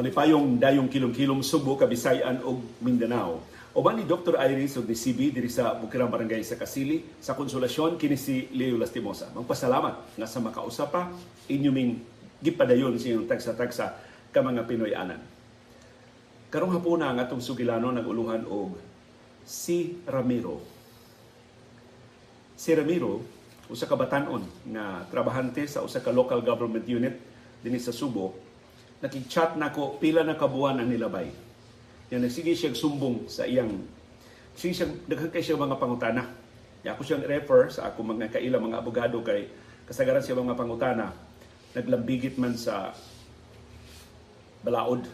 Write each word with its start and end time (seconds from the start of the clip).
manipayong 0.00 0.56
dayong 0.56 0.88
kilom-kilom 0.88 1.44
Subo, 1.44 1.76
Kabisayan 1.76 2.40
ug 2.40 2.64
Mindanao. 2.80 3.44
Uban 3.76 4.00
ni 4.00 4.08
Dr. 4.08 4.32
Iris 4.48 4.80
og 4.80 4.88
DCB 4.88 5.28
diri 5.28 5.52
sa 5.52 5.76
Bukirang 5.76 6.08
Barangay 6.08 6.40
sa 6.40 6.56
Kasili 6.56 7.04
sa 7.20 7.36
konsolasyon 7.36 8.00
kini 8.00 8.16
si 8.16 8.48
Leo 8.56 8.80
Lastimosa. 8.80 9.28
Magpasalamat 9.36 10.16
nga 10.16 10.24
sa 10.24 10.40
makausap 10.40 10.88
pa 10.88 11.12
inyo 11.52 11.68
ming 11.68 12.00
gipadayon 12.40 12.96
sa 12.96 13.12
inyong 13.12 13.28
tagsa-tagsa 13.28 13.86
ka 14.32 14.40
mga 14.40 14.64
Pinoy 14.64 14.96
anan. 14.96 15.20
Karong 16.48 16.72
hapuna 16.80 17.12
nga 17.12 17.28
atong 17.28 17.44
sugilano 17.44 17.92
naguluhan 17.92 18.48
og 18.48 18.80
si 19.44 20.00
Ramiro. 20.08 20.64
Si 22.56 22.72
Ramiro 22.72 23.20
usa 23.68 23.84
ka 23.84 24.00
batan-on 24.00 24.48
nga 24.72 25.04
trabahante 25.12 25.68
sa 25.68 25.84
usa 25.84 26.00
ka 26.00 26.08
local 26.08 26.40
government 26.40 26.88
unit 26.88 27.20
dinhi 27.60 27.76
sa 27.76 27.92
Subo 27.92 28.48
nakig-chat 29.00 29.56
nako 29.56 29.96
pila 29.96 30.20
na 30.20 30.36
kabuan 30.36 30.76
ang 30.76 30.88
nilabay. 30.88 31.28
Yan 32.12 32.24
nagsige 32.24 32.52
siya 32.52 32.76
sumbong 32.76 33.28
sa 33.28 33.48
iyang 33.48 33.80
sige 34.52 34.76
siya 34.76 34.88
daghan 35.08 35.32
kay 35.32 35.40
siya 35.40 35.56
mga 35.56 35.80
pangutana. 35.80 36.24
Ya 36.84 36.96
ako 36.96 37.04
siyang 37.04 37.24
refer 37.24 37.72
sa 37.72 37.88
ako 37.92 38.04
mga 38.04 38.32
kaila 38.32 38.60
mga 38.60 38.80
abogado 38.80 39.24
kay 39.24 39.48
kasagaran 39.88 40.20
siya 40.20 40.36
mga 40.36 40.58
pangutana 40.58 41.12
naglambigit 41.72 42.36
man 42.36 42.56
sa 42.58 42.92
balaod. 44.60 45.08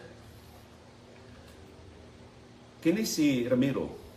Kini 2.83 3.03
si 3.07 3.47
Ramiro 3.47 4.07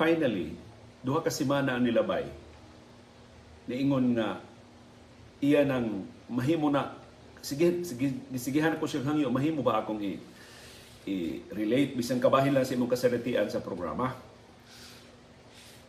finally 0.00 0.56
duha 1.04 1.20
ka 1.20 1.28
semana 1.28 1.76
ang 1.76 1.84
nilabay 1.84 2.24
niingon 3.68 4.16
nga 4.16 4.40
iya 5.44 5.60
nang 5.64 6.08
mahimo 6.28 6.72
na 6.72 6.99
sige 7.40 7.84
sige 7.84 8.12
gisigihan 8.28 8.76
ko 8.76 8.84
siyang 8.84 9.12
hangyo. 9.12 9.28
Mahimo 9.32 9.64
ba 9.64 9.80
akong 9.80 10.00
i, 10.00 10.20
i-relate? 11.08 11.96
Bisan 11.96 12.20
kabahin 12.20 12.52
lang 12.52 12.64
sa 12.64 12.76
imong 12.76 12.92
kasalitian 12.92 13.48
sa 13.48 13.64
programa. 13.64 14.12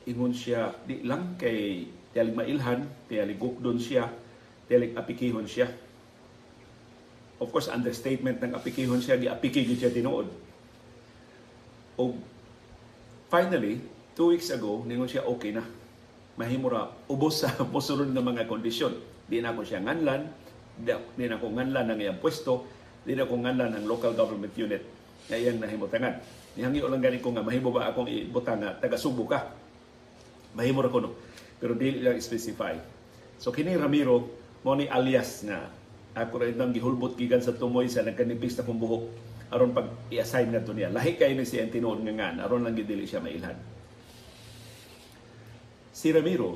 Ingon 0.07 0.33
siya 0.33 0.73
di 0.87 1.05
lang 1.05 1.37
kay 1.37 1.85
tiyalig 2.11 2.35
mailhan 2.35 2.83
tiyalig 3.05 3.37
gukdon 3.37 3.77
siya 3.77 4.09
tiyalig 4.71 4.95
apikihon 4.95 5.45
siya. 5.45 5.67
Of 7.43 7.51
course 7.51 7.67
understatement 7.67 8.39
ng 8.39 8.55
apikihon 8.55 9.03
siya 9.03 9.19
giapiki 9.19 9.67
gyud 9.67 9.79
siya 9.83 9.91
tinuod. 9.91 10.31
O 11.99 12.15
finally 13.27 13.83
two 14.15 14.31
weeks 14.31 14.47
ago 14.49 14.87
ningon 14.87 15.11
siya 15.11 15.27
okay 15.27 15.51
na. 15.51 15.67
Mahimo 16.39 16.71
ra 16.71 16.87
ubos 17.11 17.43
sa 17.43 17.51
mosunod 17.73 18.07
nga 18.09 18.23
mga 18.23 18.47
kondisyon. 18.47 18.95
Di 19.27 19.43
na 19.43 19.51
ko 19.51 19.67
siya 19.67 19.83
nganlan 19.83 20.31
di 20.85 21.25
na 21.29 21.37
ko 21.37 21.47
nganlan 21.49 21.85
ng 21.93 21.99
iyang 22.01 22.19
pwesto, 22.19 22.65
di 23.05 23.13
na 23.13 23.29
ko 23.29 23.37
nganlan 23.37 23.77
ng 23.81 23.85
local 23.85 24.13
government 24.13 24.53
unit 24.57 24.83
na 25.29 25.35
iyang 25.37 25.61
nahimutangan. 25.61 26.21
Nihangi 26.57 26.83
lang 26.83 26.99
gani 26.99 27.23
ko 27.23 27.31
nga 27.31 27.45
mahimo 27.45 27.71
ba 27.71 27.87
akong 27.87 28.11
ibutang 28.11 28.59
nga 28.59 28.75
taga 28.75 28.99
Subo 28.99 29.23
ka. 29.23 29.47
Mahimo 30.57 30.83
ra 30.83 30.91
ko 30.91 30.99
no. 30.99 31.15
Pero 31.61 31.77
dili 31.77 32.03
lang 32.03 32.19
specify. 32.19 32.75
So 33.39 33.55
kini 33.55 33.77
Ramiro 33.79 34.27
mo 34.61 34.75
ni 34.75 34.91
alias 34.91 35.47
nga 35.47 35.71
ako 36.11 36.43
rin 36.43 36.59
nang 36.59 36.75
gihulbot 36.75 37.15
gikan 37.15 37.39
sa 37.39 37.55
tumoy 37.55 37.87
sa 37.87 38.03
nagkanipis 38.03 38.59
na 38.59 38.67
kong 38.67 38.83
aron 39.51 39.75
pag 39.75 39.87
i-assign 40.11 40.51
na 40.51 40.63
to 40.63 40.71
niya. 40.71 40.91
Lahi 40.91 41.19
kayo 41.19 41.35
ni 41.35 41.47
si 41.47 41.59
Antinoon 41.59 42.03
nga 42.07 42.35
nga 42.35 42.47
aron 42.47 42.63
lang 42.63 42.75
gidili 42.75 43.03
siya 43.03 43.23
mailhan. 43.23 43.55
Si 45.91 46.07
Ramiro, 46.11 46.55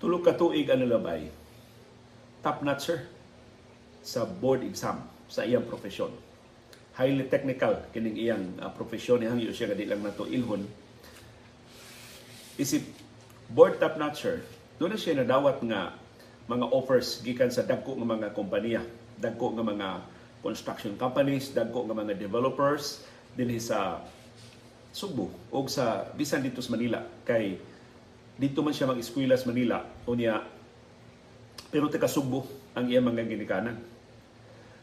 tulog 0.00 0.24
ka 0.24 0.32
tuig 0.32 0.64
nalabay, 0.68 1.28
top 2.46 2.62
notcher 2.62 3.02
sa 4.06 4.22
board 4.22 4.62
exam 4.62 5.02
sa 5.26 5.42
iyang 5.42 5.66
profesyon. 5.66 6.14
Highly 6.94 7.26
technical 7.26 7.82
kining 7.90 8.14
iyang 8.14 8.54
uh, 8.62 8.70
profesyon 8.70 9.18
ni 9.18 9.26
hangyo 9.26 9.50
siya 9.50 9.74
lang 9.74 10.06
nato 10.06 10.30
ilhon. 10.30 10.62
Isip 12.54 12.86
board 13.50 13.82
top 13.82 13.98
notcher, 13.98 14.46
doon 14.78 14.94
na 14.94 14.98
siya 15.02 15.18
nadawat 15.18 15.58
nga 15.66 15.98
mga 16.46 16.70
offers 16.70 17.18
gikan 17.26 17.50
sa 17.50 17.66
dagko 17.66 17.98
nga 17.98 18.06
mga 18.06 18.28
kompanya, 18.30 18.86
dagko 19.18 19.58
nga 19.58 19.66
mga 19.66 19.88
construction 20.46 20.94
companies, 20.94 21.50
dagko 21.50 21.82
nga 21.90 21.98
mga 21.98 22.14
developers 22.14 23.02
dinhi 23.34 23.58
sa 23.58 24.06
Subo 24.96 25.28
o 25.52 25.60
sa 25.68 26.08
bisan 26.16 26.40
dito 26.40 26.64
sa 26.64 26.72
Manila 26.72 27.04
kay 27.28 27.60
dito 28.40 28.64
man 28.64 28.72
siya 28.72 28.88
mag-eskwela 28.88 29.36
sa 29.36 29.52
Manila 29.52 29.84
unya 30.08 30.40
pero 31.76 31.92
taga 31.92 32.08
Subo 32.08 32.48
ang 32.72 32.88
iyang 32.88 33.04
mga 33.04 33.28
ginikanan. 33.28 33.76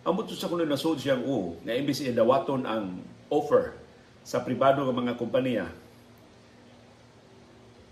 Buto 0.05 0.37
sa 0.37 0.45
kuno 0.45 0.61
nasod 0.61 1.01
siyang 1.01 1.25
o 1.25 1.57
na 1.65 1.73
imbis 1.73 2.05
dawaton 2.13 2.69
ang 2.69 3.01
offer 3.33 3.73
sa 4.21 4.45
pribado 4.45 4.85
ng 4.85 4.93
mga 4.93 5.17
kompanya 5.17 5.73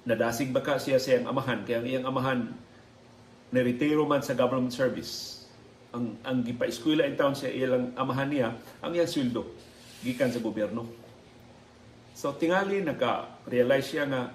nadasig 0.05 0.53
baka 0.53 0.77
siya 0.77 1.01
sa 1.01 1.17
iyang 1.17 1.33
amahan? 1.33 1.65
Kaya 1.65 1.81
ang 1.81 1.87
iyang 1.89 2.05
amahan 2.05 2.39
na 3.49 3.59
retiro 3.65 4.05
man 4.05 4.21
sa 4.21 4.37
government 4.37 4.69
service. 4.69 5.45
Ang 5.97 6.21
ang 6.21 6.45
gipa-eskwela 6.45 7.09
in 7.09 7.17
town 7.17 7.33
siya 7.33 7.49
iyang 7.49 7.97
amahan 7.97 8.29
niya 8.29 8.53
ang 8.85 8.93
iyang 8.93 9.09
sweldo 9.09 9.49
gikan 10.05 10.29
sa 10.29 10.45
gobyerno. 10.45 10.85
So 12.13 12.37
tingali 12.37 12.85
naka-realize 12.85 13.97
siya 13.97 14.05
nga 14.05 14.29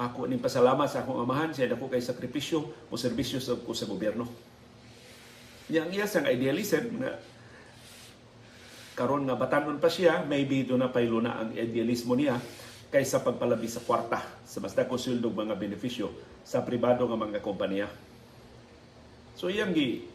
ako 0.00 0.24
ning 0.24 0.40
pasalamat 0.40 0.88
sa 0.88 1.04
akong 1.04 1.20
amahan 1.20 1.52
siya 1.52 1.76
dako 1.76 1.92
kay 1.92 2.00
sakripisyo 2.00 2.88
o 2.88 2.96
serbisyo 2.96 3.36
sa 3.36 3.52
ko 3.60 3.76
sa 3.76 3.84
gobyerno. 3.84 4.24
Yang 5.68 5.88
iya 5.92 6.06
sang 6.08 6.24
idealism 6.24 7.04
nga 7.04 7.20
karon 8.96 9.28
nga 9.28 9.36
batanon 9.36 9.76
pa 9.76 9.92
siya, 9.92 10.24
maybe 10.24 10.64
do 10.64 10.80
na 10.80 10.88
paylo 10.88 11.20
na 11.20 11.44
ang 11.44 11.52
idealismo 11.52 12.16
niya 12.16 12.40
kaysa 12.88 13.20
pagpalabi 13.20 13.68
sa 13.68 13.84
kwarta 13.84 14.24
sa 14.42 14.58
mas 14.58 14.72
dako 14.72 14.96
sweldo 14.96 15.28
mga 15.30 15.54
benepisyo 15.54 16.10
sa 16.42 16.64
pribado 16.64 17.04
nga 17.04 17.20
mga 17.20 17.44
kompanya. 17.44 17.86
So 19.36 19.52
iyang 19.52 19.76
gi 19.76 20.08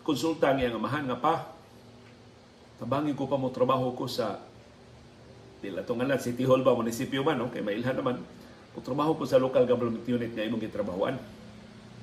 konsulta 0.00 0.56
niya 0.56 0.72
nga 0.72 0.80
amahan 0.80 1.04
nga 1.12 1.20
pa 1.20 1.34
tabangin 2.80 3.12
ko 3.12 3.28
pa 3.28 3.36
mo 3.36 3.52
trabaho 3.52 3.92
ko 3.92 4.08
sa 4.08 4.40
dila 5.60 5.84
to 5.84 5.92
nga 5.92 6.16
City 6.16 6.48
Hall 6.48 6.64
ba 6.64 6.72
munisipyo 6.72 7.20
man 7.20 7.36
no 7.36 7.52
kay 7.52 7.60
mailhan 7.60 7.92
naman 7.92 8.16
kung 8.70 8.84
trabaho 8.86 9.18
ko 9.18 9.26
sa 9.26 9.42
local 9.42 9.66
government 9.66 10.06
unit 10.06 10.30
nga 10.30 10.46
imong 10.46 10.62
gitrabahoan. 10.62 11.18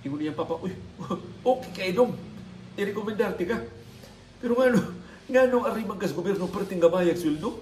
Ingon 0.04 0.20
niya 0.20 0.36
papa, 0.36 0.60
uy, 0.60 0.76
okay 1.56 1.72
kay 1.74 1.92
dong. 1.96 2.14
I-recommendarte 2.78 3.44
ka. 3.48 3.58
Pero 4.38 4.54
nga 4.60 4.68
no, 4.70 4.82
nga 5.28 5.50
no 5.50 5.66
ari 5.66 5.88
magkas 5.88 6.14
gobyerno 6.14 6.52
perting 6.52 6.84
gabayag 6.84 7.18
sweldo. 7.18 7.60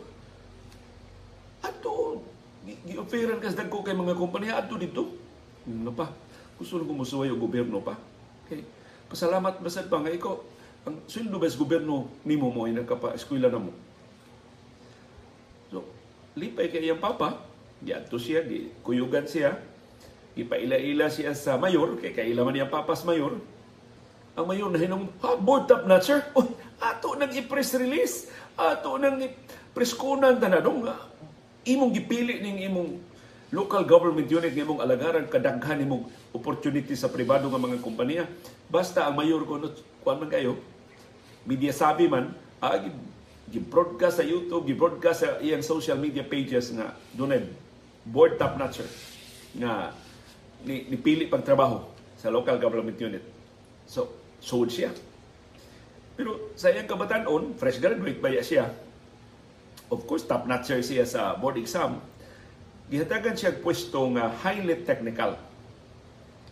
Ato, 1.63 2.21
gi-offeran 2.65 3.39
kas 3.39 3.55
dagko 3.55 3.85
kay 3.85 3.95
mga 3.95 4.17
kompanya 4.17 4.59
ato 4.59 4.75
dito. 4.75 5.15
Ano 5.65 5.93
pa? 5.93 6.11
Gusto 6.59 6.81
ko 6.81 6.93
musuway 6.93 7.31
o 7.31 7.39
gobyerno 7.39 7.79
pa. 7.79 7.95
Okay. 8.45 8.61
Pasalamat 9.07 9.61
basad 9.61 9.87
pa 9.87 10.01
nga 10.01 10.11
ikaw 10.11 10.35
ang 10.85 11.01
sweldo 11.09 11.41
ba 11.41 11.49
sa 11.49 11.61
gobyerno 11.61 12.09
nimo 12.21 12.53
mo 12.53 12.69
ay 12.69 12.77
nagkapa-eskwela 12.77 13.49
na 13.49 13.57
mo. 13.57 13.73
So, 15.73 15.81
lipay 16.37 16.69
kay 16.69 16.85
iyang 16.85 17.01
papa, 17.01 17.41
Giadto 17.85 18.17
siya, 18.17 18.41
kuyugan 18.81 19.29
siya, 19.29 19.61
gipaila-ila 20.33 21.05
siya 21.05 21.37
sa 21.37 21.61
mayor, 21.61 22.01
kay 22.01 22.17
kaila 22.17 22.41
man 22.41 22.57
niya 22.57 22.65
papas 22.65 23.05
mayor. 23.05 23.37
Ang 24.33 24.45
mayor 24.49 24.73
na 24.73 24.81
hinong, 24.81 25.05
ha, 25.21 25.37
board 25.37 25.69
top 25.69 25.85
notcher? 25.85 26.25
Uy, 26.33 26.49
ato 26.81 27.13
nang 27.13 27.29
i-press 27.29 27.77
release, 27.77 28.33
ato 28.57 28.97
nang 28.97 29.21
i-preskunan 29.21 30.41
tanadong, 30.41 30.89
imong 31.69 31.93
gipili 31.93 32.41
ning 32.41 32.65
imong 32.65 32.97
local 33.53 33.85
government 33.85 34.25
unit 34.33 34.49
nga 34.49 34.65
imong 34.65 34.81
alagaran 34.81 35.29
kadaghan 35.29 35.85
imong 35.85 36.09
opportunity 36.33 36.97
sa 36.97 37.13
pribado 37.13 37.45
nga 37.53 37.61
mga 37.61 37.85
kompanya. 37.85 38.25
Basta 38.65 39.05
ang 39.05 39.13
mayor 39.13 39.45
ko 39.45 39.61
kuan 40.01 40.17
man 40.17 40.33
kayo, 40.33 40.57
media 41.45 41.69
sabi 41.69 42.09
man, 42.09 42.33
ah, 42.65 42.81
gi-broadcast 43.45 44.19
sa 44.19 44.25
YouTube, 44.25 44.65
gi-broadcast 44.73 45.19
sa 45.21 45.29
iyang 45.37 45.61
social 45.61 46.01
media 46.01 46.25
pages 46.25 46.73
nga 46.73 46.97
dunay 47.13 47.45
board 48.05 48.37
top 48.37 48.61
notcher 48.61 48.85
nga 49.57 49.89
ni, 50.65 50.85
nipili 50.89 51.25
pagtrabaho 51.25 51.81
sa 52.15 52.29
local 52.29 52.61
government 52.61 52.97
unit. 53.01 53.25
So, 53.85 54.09
sold 54.41 54.69
siya. 54.69 54.93
Pero 56.15 56.53
sa 56.55 56.71
iyang 56.71 56.87
kabatanon, 56.87 57.57
fresh 57.59 57.81
graduate 57.81 58.21
ba 58.21 58.31
siya? 58.39 58.71
Of 59.91 60.07
course, 60.09 60.25
top 60.25 60.47
notcher 60.49 60.79
siya 60.81 61.05
sa 61.05 61.35
board 61.37 61.59
exam. 61.59 62.01
Gihatagan 62.89 63.33
siya 63.33 63.57
pwesto 63.57 64.05
nga 64.13 64.29
highly 64.45 64.85
technical. 64.85 65.37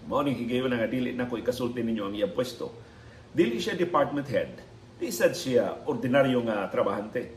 Mao 0.09 0.19
ning 0.25 0.35
higayon 0.35 0.73
nga 0.73 0.89
dili 0.89 1.15
na 1.15 1.29
ko 1.29 1.39
ikasulti 1.39 1.79
ninyo 1.79 2.11
ang 2.11 2.15
iyang 2.17 2.33
pwesto. 2.35 2.73
Dili 3.31 3.57
siya 3.57 3.77
department 3.77 4.27
head. 4.29 4.51
Di 4.99 5.09
siya 5.09 5.85
ordinaryo 5.89 6.43
nga 6.45 6.69
trabahante. 6.69 7.33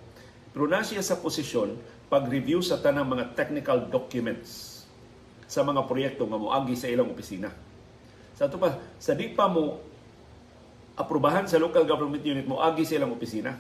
Pero 0.52 0.64
na 0.68 0.84
siya 0.84 1.00
sa 1.00 1.20
posisyon 1.20 1.76
pag-review 2.06 2.62
sa 2.62 2.78
tanang 2.78 3.06
mga 3.10 3.34
technical 3.34 3.82
documents 3.90 4.82
sa 5.46 5.62
mga 5.62 5.86
proyekto 5.86 6.26
nga 6.26 6.38
moagi 6.38 6.74
sa 6.74 6.90
ilang 6.90 7.10
opisina. 7.10 7.50
Sa 8.36 8.46
ito 8.46 8.58
pa, 8.58 8.78
sa 8.98 9.14
di 9.14 9.30
pa 9.30 9.46
mo 9.50 9.80
aprubahan 10.96 11.44
sa 11.44 11.60
local 11.60 11.84
government 11.84 12.24
unit 12.24 12.48
mo 12.48 12.58
agi 12.64 12.88
silang 12.88 13.12
opisina. 13.12 13.54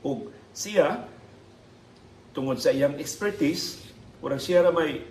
Ug 0.00 0.30
siya 0.54 1.04
tungod 2.32 2.62
sa 2.62 2.70
iyang 2.70 2.94
expertise, 3.02 3.82
murag 4.22 4.38
siya 4.38 4.62
ra 4.62 4.70
may 4.70 5.02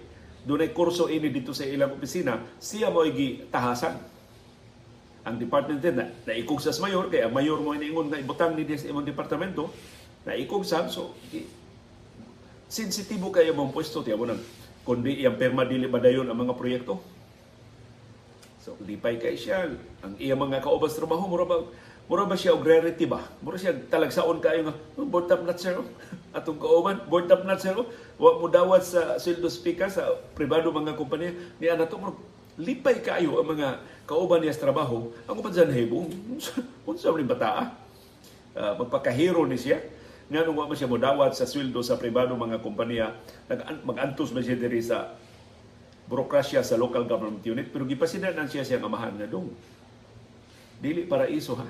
dunay 0.48 0.72
kurso 0.72 1.12
ini 1.12 1.28
dito 1.28 1.52
sa 1.52 1.68
ilang 1.68 1.92
opisina, 2.00 2.40
siya 2.56 2.88
mo 2.88 3.04
igi 3.04 3.44
tahasan. 3.52 4.00
Ang 5.28 5.36
department 5.44 5.84
din 5.84 6.00
na 6.00 6.08
naikog 6.24 6.64
sa 6.64 6.72
mayor, 6.80 7.12
kaya 7.12 7.28
ang 7.28 7.36
mayor 7.36 7.60
mo 7.60 7.76
iniingon 7.76 8.08
na 8.08 8.24
ibutang 8.24 8.56
ni 8.56 8.64
sa 8.80 8.88
imong 8.88 9.04
departamento, 9.04 9.68
naikog 10.24 10.64
sa 10.64 10.88
so 10.88 11.12
sensitibo 12.68 13.32
kayo 13.32 13.56
mong 13.56 13.72
pwesto 13.72 14.04
tiya 14.04 14.20
mo 14.20 14.28
nang 14.28 14.40
kundi 14.84 15.24
iyang 15.24 15.40
perma 15.40 15.68
dili 15.68 15.88
ba 15.88 16.00
dayon 16.00 16.28
ang 16.28 16.40
mga 16.40 16.56
proyekto 16.56 17.00
So, 18.68 18.76
lipay 18.84 19.16
kay 19.16 19.40
siya. 19.40 19.72
Ang 20.04 20.20
iya 20.20 20.36
mga 20.36 20.60
kaubas 20.60 20.92
trabaho, 20.92 21.24
mura 21.24 21.48
ba, 21.48 21.64
mura 22.12 22.28
ba 22.28 22.36
siya 22.36 22.52
og 22.52 22.68
rarity 22.68 23.08
ba? 23.08 23.24
Mura 23.40 23.56
siya 23.56 23.72
talagsaon 23.88 24.44
kayo 24.44 24.68
nga, 24.68 24.76
oh, 25.00 25.08
board 25.08 25.32
up 25.32 25.40
nut 25.40 25.56
sir. 25.56 25.80
oh." 25.80 25.88
Atong 26.36 26.60
kauban, 26.60 27.00
board 27.08 27.32
up 27.32 27.48
nut 27.48 27.64
sir. 27.64 27.72
oh. 27.80 27.88
Wa 28.20 28.36
mo 28.36 28.52
dawat 28.52 28.84
sa 28.84 29.16
sweldo 29.24 29.48
speaker 29.48 29.88
sa 29.88 30.12
pribado 30.36 30.68
mga 30.68 31.00
kompanya. 31.00 31.32
Ni 31.64 31.72
ana 31.72 31.88
to, 31.88 31.96
lipay 32.60 33.00
kayo 33.00 33.40
ang 33.40 33.56
mga 33.56 33.80
kauban 34.04 34.44
niya 34.44 34.52
sa 34.52 34.68
trabaho. 34.68 35.16
Ang 35.32 35.40
uban 35.40 35.56
sa 35.56 35.64
nahibong, 35.64 36.12
unsa 36.84 37.16
man 37.16 37.24
bata 37.24 37.72
uh, 38.52 38.74
magpakahiro 38.84 39.48
ni 39.48 39.56
siya 39.56 39.80
nga 40.28 40.44
nung 40.44 40.60
man 40.60 40.76
siya 40.76 40.92
modawat 40.92 41.40
sa 41.40 41.48
sweldo 41.48 41.80
sa 41.80 41.96
pribado 41.96 42.36
mga 42.36 42.60
kompanya 42.60 43.16
magantos 43.88 44.36
ba 44.36 44.44
siya 44.44 44.60
diri 44.60 44.84
sa 44.84 45.16
burokrasya 46.08 46.64
sa 46.64 46.76
local 46.76 47.08
government 47.08 47.44
unit 47.48 47.72
pero 47.72 47.88
gipasidanan 47.88 48.48
siya 48.48 48.68
siyang 48.68 48.88
amahan 48.92 49.16
nga 49.16 49.28
dong. 49.28 49.52
Dili 50.84 51.08
para 51.08 51.32
iso 51.32 51.56
ha 51.56 51.68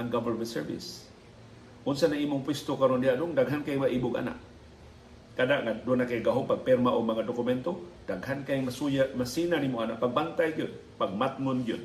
ang 0.00 0.08
government 0.08 0.48
service. 0.48 1.04
Unsa 1.84 2.08
na 2.08 2.16
imong 2.16 2.46
pwesto 2.46 2.80
karon 2.80 3.04
diha 3.04 3.12
dong? 3.12 3.36
Daghan 3.36 3.60
kay 3.60 3.76
maibog 3.76 4.16
ana. 4.16 4.40
Kada 5.36 5.60
nga 5.60 5.72
do 5.76 5.92
na 5.92 6.08
kay 6.08 6.24
gahom 6.24 6.48
pagperma 6.48 6.92
o 6.92 7.00
mga 7.00 7.24
dokumento 7.24 7.80
daghan 8.04 8.44
kay 8.44 8.60
masuya 8.60 9.08
masina 9.16 9.56
nimo 9.56 9.80
ana 9.80 9.96
pagbantay 9.96 10.56
gyud 10.56 10.72
pagmatngon 10.96 11.60
gyud. 11.64 11.82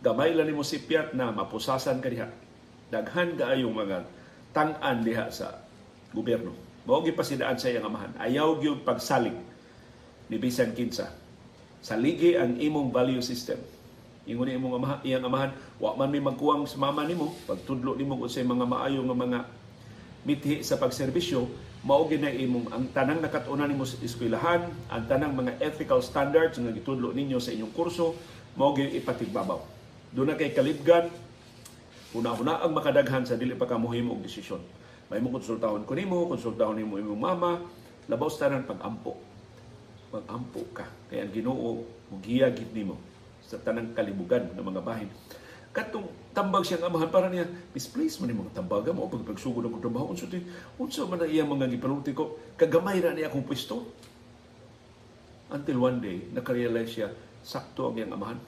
Gamay 0.00 0.32
lang 0.32 0.48
nimo 0.48 0.64
sipyat 0.64 1.12
na 1.12 1.32
mapusasan 1.32 2.00
ka 2.00 2.08
diha. 2.08 2.28
Daghan 2.88 3.36
kaayong 3.36 3.76
mga 3.76 4.19
tang-an 4.50 5.02
diha 5.06 5.30
sa 5.30 5.62
gobyerno 6.14 6.52
mao 6.88 7.02
gipasidaan 7.04 7.56
sa 7.56 7.70
iyang 7.70 7.86
amahan 7.86 8.12
ayaw 8.18 8.58
gyud 8.58 8.82
pagsalig 8.82 9.36
ni 10.30 10.36
bisan 10.38 10.74
kinsa 10.74 11.20
saligi 11.80 12.36
ang 12.36 12.60
imong 12.60 12.92
value 12.92 13.24
system. 13.24 13.56
Ingon 14.28 14.46
ni 14.46 14.54
imong 14.60 14.76
amahan, 14.76 15.00
iyang 15.00 15.24
amahan, 15.24 15.50
wa 15.80 15.96
man 15.96 16.12
may 16.12 16.20
magkuwang 16.20 16.68
sa 16.68 16.76
mama 16.76 17.02
nimo, 17.08 17.32
pagtudlo 17.48 17.96
nimo 17.96 18.20
unsay 18.20 18.44
mga 18.44 18.68
maayo 18.68 19.00
nga 19.00 19.16
mga 19.16 19.38
mithi 20.28 20.60
sa 20.60 20.76
pagserbisyo, 20.76 21.48
mao 21.80 22.04
na 22.04 22.28
imong 22.28 22.68
ang 22.68 22.84
tanang 22.92 23.24
nakatuna 23.24 23.64
nimo 23.64 23.88
sa 23.88 23.96
eskwelahan, 24.04 24.68
ang 24.92 25.04
tanang 25.08 25.32
mga 25.32 25.56
ethical 25.64 26.04
standards 26.04 26.60
nga 26.60 26.68
gitudlo 26.68 27.16
ninyo 27.16 27.40
sa 27.40 27.56
inyong 27.56 27.72
kurso, 27.72 28.12
mao 28.60 28.76
gyud 28.76 28.92
ipatigbabaw. 28.92 29.58
Doon 30.12 30.36
na 30.36 30.36
kay 30.36 30.52
kalibgan, 30.52 31.08
una-una 32.16 32.62
ang 32.62 32.72
makadaghan 32.74 33.22
sa 33.22 33.38
dili 33.38 33.54
pa 33.54 33.68
ka 33.68 33.78
mohimo 33.78 34.18
og 34.18 34.24
desisyon. 34.24 34.62
May 35.10 35.18
mo 35.18 35.34
konsultahon 35.34 35.86
ko 35.86 35.92
nimo, 35.94 36.30
konsultahon 36.30 36.78
nimo 36.78 36.98
imong 36.98 37.18
mama, 37.18 37.62
labaw 38.06 38.30
sa 38.30 38.46
tanan 38.46 38.66
pag-ampo 38.66 39.30
mag-ampo 40.10 40.66
ka. 40.74 40.86
Kaya 41.06 41.26
ang 41.26 41.32
ginoo, 41.32 41.86
mugiya 42.10 42.50
gid 42.50 42.74
nimo 42.74 42.98
sa 43.46 43.58
tanang 43.62 43.94
kalibugan 43.94 44.50
ng 44.54 44.62
mga 44.62 44.82
bahin. 44.82 45.10
Katong 45.70 46.10
tambag 46.34 46.66
siyang 46.66 46.90
amahan 46.90 47.10
para 47.14 47.30
niya, 47.30 47.46
misplace 47.70 48.18
man 48.18 48.26
ni 48.26 48.34
mga 48.34 48.58
tambaga 48.58 48.90
mo 48.90 49.06
pag 49.06 49.22
pagsugod 49.22 49.62
ng 49.62 49.78
trabaho. 49.78 50.10
Unsa 50.10 50.26
ti, 50.26 50.42
unsa 50.82 51.06
man 51.06 51.22
na 51.22 51.30
iya 51.30 51.46
mga 51.46 51.70
gipanulti 51.70 52.10
ko, 52.10 52.38
kagamay 52.58 52.98
ra 52.98 53.14
niya 53.14 53.30
akong 53.30 53.46
pwesto. 53.46 53.86
Until 55.50 55.78
one 55.82 55.98
day, 56.02 56.26
nakarealize 56.34 56.90
siya, 56.90 57.08
sakto 57.42 57.90
ang 57.90 57.98
iyang 57.98 58.14
amahan. 58.14 58.38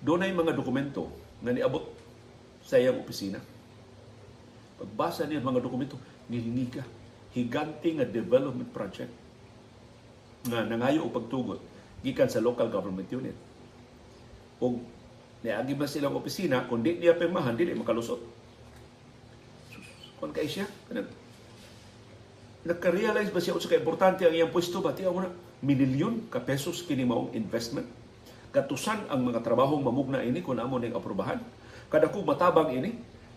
Doon 0.00 0.24
ay 0.28 0.32
mga 0.32 0.56
dokumento 0.56 1.08
na 1.40 1.52
niabot 1.56 1.84
sa 2.64 2.76
iyang 2.76 3.00
opisina. 3.00 3.40
Pagbasa 4.80 5.24
niya 5.24 5.44
mga 5.44 5.60
dokumento, 5.60 5.96
nilingi 6.28 6.66
ka. 6.72 6.84
Higanti 7.36 7.96
nga 7.96 8.06
development 8.08 8.70
project 8.72 9.12
nga 10.48 10.64
nangayo 10.64 11.04
og 11.04 11.12
pagtugot 11.12 11.60
gikan 12.00 12.32
sa 12.32 12.40
local 12.40 12.72
government 12.72 13.08
unit. 13.12 13.36
Og 14.60 14.80
niagi 15.44 15.76
ba 15.76 15.84
silang 15.88 16.16
opisina 16.16 16.64
kung 16.64 16.80
di 16.80 16.96
niya 16.96 17.16
pirmahan 17.16 17.56
dili 17.56 17.76
makalusot. 17.76 18.20
Kung 20.20 20.32
kay 20.32 20.48
siya 20.48 20.68
kanang 20.88 21.08
nagka-realize 22.60 23.32
ba 23.32 23.40
siya 23.40 23.56
unsa 23.56 23.72
ka 23.72 23.76
importante 23.80 24.24
ang 24.28 24.36
iyang 24.36 24.52
pwesto 24.52 24.84
ba 24.84 24.92
tiyaw 24.92 25.16
na 25.16 25.32
milyon 25.64 26.28
ka 26.28 26.44
pesos 26.44 26.84
kini 26.84 27.08
investment 27.32 27.88
katusan 28.50 29.06
ang 29.06 29.22
mga 29.26 29.42
trabahong 29.46 29.82
mamugna 29.82 30.22
ini 30.22 30.42
kung 30.42 30.58
amo 30.58 30.78
ning 30.78 30.94
aprobahan. 30.94 31.38
Kada 31.90 32.10
ko 32.10 32.22
matabang 32.22 32.74
ini 32.74 32.94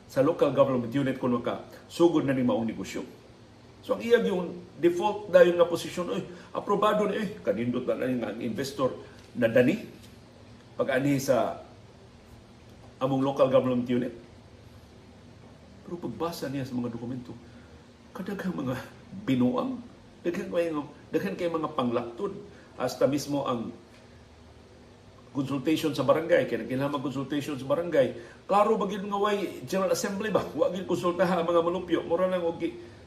sa 0.10 0.22
local 0.22 0.54
government 0.54 0.94
unit 0.94 1.18
kung 1.18 1.34
maka 1.34 1.66
sugod 1.90 2.26
na 2.26 2.34
ni 2.34 2.46
maong 2.46 2.66
negosyo. 2.66 3.06
So 3.84 3.98
ang 3.98 4.02
iyag 4.02 4.30
yung 4.30 4.64
default 4.80 5.30
dayon 5.30 5.60
nga 5.60 5.68
posisyon, 5.70 6.08
oy, 6.14 6.24
aprobado 6.56 7.10
ni, 7.10 7.20
eh, 7.20 7.28
kanindot 7.44 7.84
na 7.84 8.00
nga 8.00 8.32
ang 8.32 8.40
investor 8.40 8.96
na 9.36 9.50
dani. 9.52 9.76
Pag 10.74 10.98
ani 10.98 11.22
sa 11.22 11.62
among 13.04 13.20
local 13.20 13.52
government 13.52 13.84
unit. 13.92 14.16
Pero 15.84 16.00
pagbasa 16.00 16.48
niya 16.48 16.64
sa 16.64 16.80
mga 16.80 16.96
dokumento, 16.96 17.36
kadaghang 18.16 18.56
mga 18.56 18.80
binuang, 19.28 19.76
daghan 20.24 20.48
kay 20.48 20.72
daghan 21.12 21.36
kay 21.36 21.52
mga 21.52 21.76
panglaktod 21.76 22.32
hasta 22.80 23.04
mismo 23.04 23.44
ang 23.44 23.76
consultation 25.34 25.92
sa 25.98 26.06
barangay 26.06 26.46
kaya 26.46 26.64
kinahanglan 26.70 27.02
consultation 27.02 27.58
sa 27.58 27.66
barangay 27.66 28.14
klaro 28.46 28.78
ba 28.78 28.86
gid 28.86 29.02
nga 29.02 29.18
way 29.18 29.66
general 29.66 29.90
assembly 29.90 30.30
ba 30.30 30.46
wa 30.54 30.70
gid 30.70 30.86
konsultahan 30.86 31.42
ang 31.42 31.48
mga 31.50 31.62
malupyo 31.66 32.00
mura 32.06 32.30
lang 32.30 32.46
og 32.46 32.62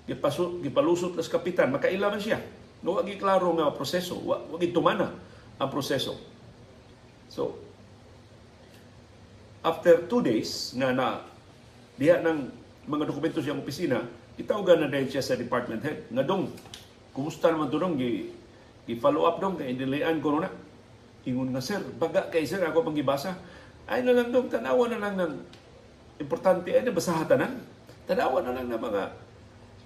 gipasu, 0.06 0.62
gipalusot 0.62 1.18
nas 1.18 1.26
kapitan, 1.26 1.68
makaila 1.74 2.14
man 2.14 2.22
siya. 2.22 2.38
No, 2.80 2.96
wag 2.96 3.10
klaro 3.18 3.50
nga 3.58 3.74
proseso, 3.74 4.22
wag, 4.22 4.46
wag 4.54 4.62
tumana 4.70 5.10
ang 5.58 5.68
proseso. 5.68 6.14
So, 7.26 7.58
after 9.66 10.06
two 10.06 10.22
days 10.22 10.70
nga 10.78 10.94
na 10.94 11.26
diha 11.98 12.22
ng 12.22 12.38
mga 12.86 13.04
dokumento 13.10 13.42
siyang 13.42 13.58
opisina, 13.58 14.06
itawagan 14.38 14.86
na 14.86 14.88
dahil 14.88 15.10
siya 15.10 15.26
sa 15.26 15.34
department 15.34 15.82
head. 15.82 16.06
Nga 16.14 16.22
dong, 16.22 16.54
kumusta 17.10 17.50
naman 17.50 17.66
to 17.74 17.82
dong, 17.82 17.98
i-follow 18.86 19.26
up 19.26 19.42
dong, 19.42 19.58
kay 19.58 19.74
indilayan 19.74 20.22
ko 20.22 20.38
na. 20.38 20.46
Ingon 21.26 21.50
nga, 21.50 21.60
sir, 21.60 21.82
baga 21.98 22.30
kay 22.30 22.46
sir, 22.46 22.62
ako 22.62 22.86
pang 22.86 22.96
gibasa. 22.96 23.34
Ay 23.86 24.06
na 24.06 24.14
lang 24.14 24.30
dong, 24.30 24.46
tanawa 24.46 24.86
na 24.86 25.02
lang 25.02 25.14
ng 25.18 25.32
importante, 26.22 26.70
ay 26.70 26.86
na 26.86 26.94
basahatan 26.94 27.38
na. 27.42 27.48
Tanawa 28.06 28.40
na 28.46 28.54
lang 28.54 28.70
ng 28.70 28.78
mga 28.78 29.02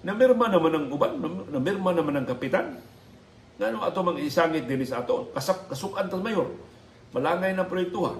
Namirma 0.01 0.49
naman 0.49 0.73
ng 0.73 0.85
uban, 0.89 1.13
namirma 1.53 1.93
naman 1.93 2.17
ng 2.21 2.27
kapitan. 2.27 2.81
Ngano 3.61 3.85
ato 3.85 4.01
mang 4.01 4.17
isangit 4.17 4.65
din 4.65 4.81
sa 4.81 5.05
ato, 5.05 5.29
kasak 5.29 5.69
kasukan 5.69 6.09
ta 6.09 6.17
mayor. 6.17 6.49
Malangay 7.13 7.53
na 7.53 7.69
proyekto 7.69 8.09
ha. 8.09 8.13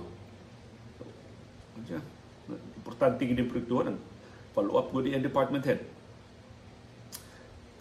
Importante 2.77 3.25
gini 3.25 3.41
proyekto 3.41 3.81
ng 3.81 3.97
follow 4.53 4.77
up 4.77 4.93
ko 4.93 5.01
ang 5.01 5.25
department 5.25 5.65
head. 5.65 5.81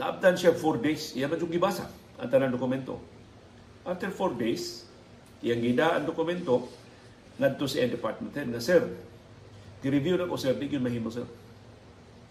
Naabdan 0.00 0.32
siya 0.32 0.56
4 0.56 0.80
days, 0.80 1.12
iya 1.12 1.28
man 1.28 1.36
yung 1.36 1.52
gibasa 1.52 1.84
ang 2.16 2.32
tanang 2.32 2.56
dokumento. 2.56 2.96
After 3.84 4.08
4 4.08 4.40
days, 4.40 4.88
iyang 5.40 5.62
gida 5.62 5.96
ang 5.96 6.04
dokumento 6.04 6.68
ngadto 7.40 7.64
sa 7.64 7.84
department 7.88 8.32
nga 8.32 8.60
sir, 8.60 8.84
gi-review 9.80 10.20
na 10.20 10.28
ko 10.28 10.36
sir, 10.36 10.52
di 10.56 10.68
yun 10.68 10.84
mahimo 10.84 11.08
sir 11.08 11.24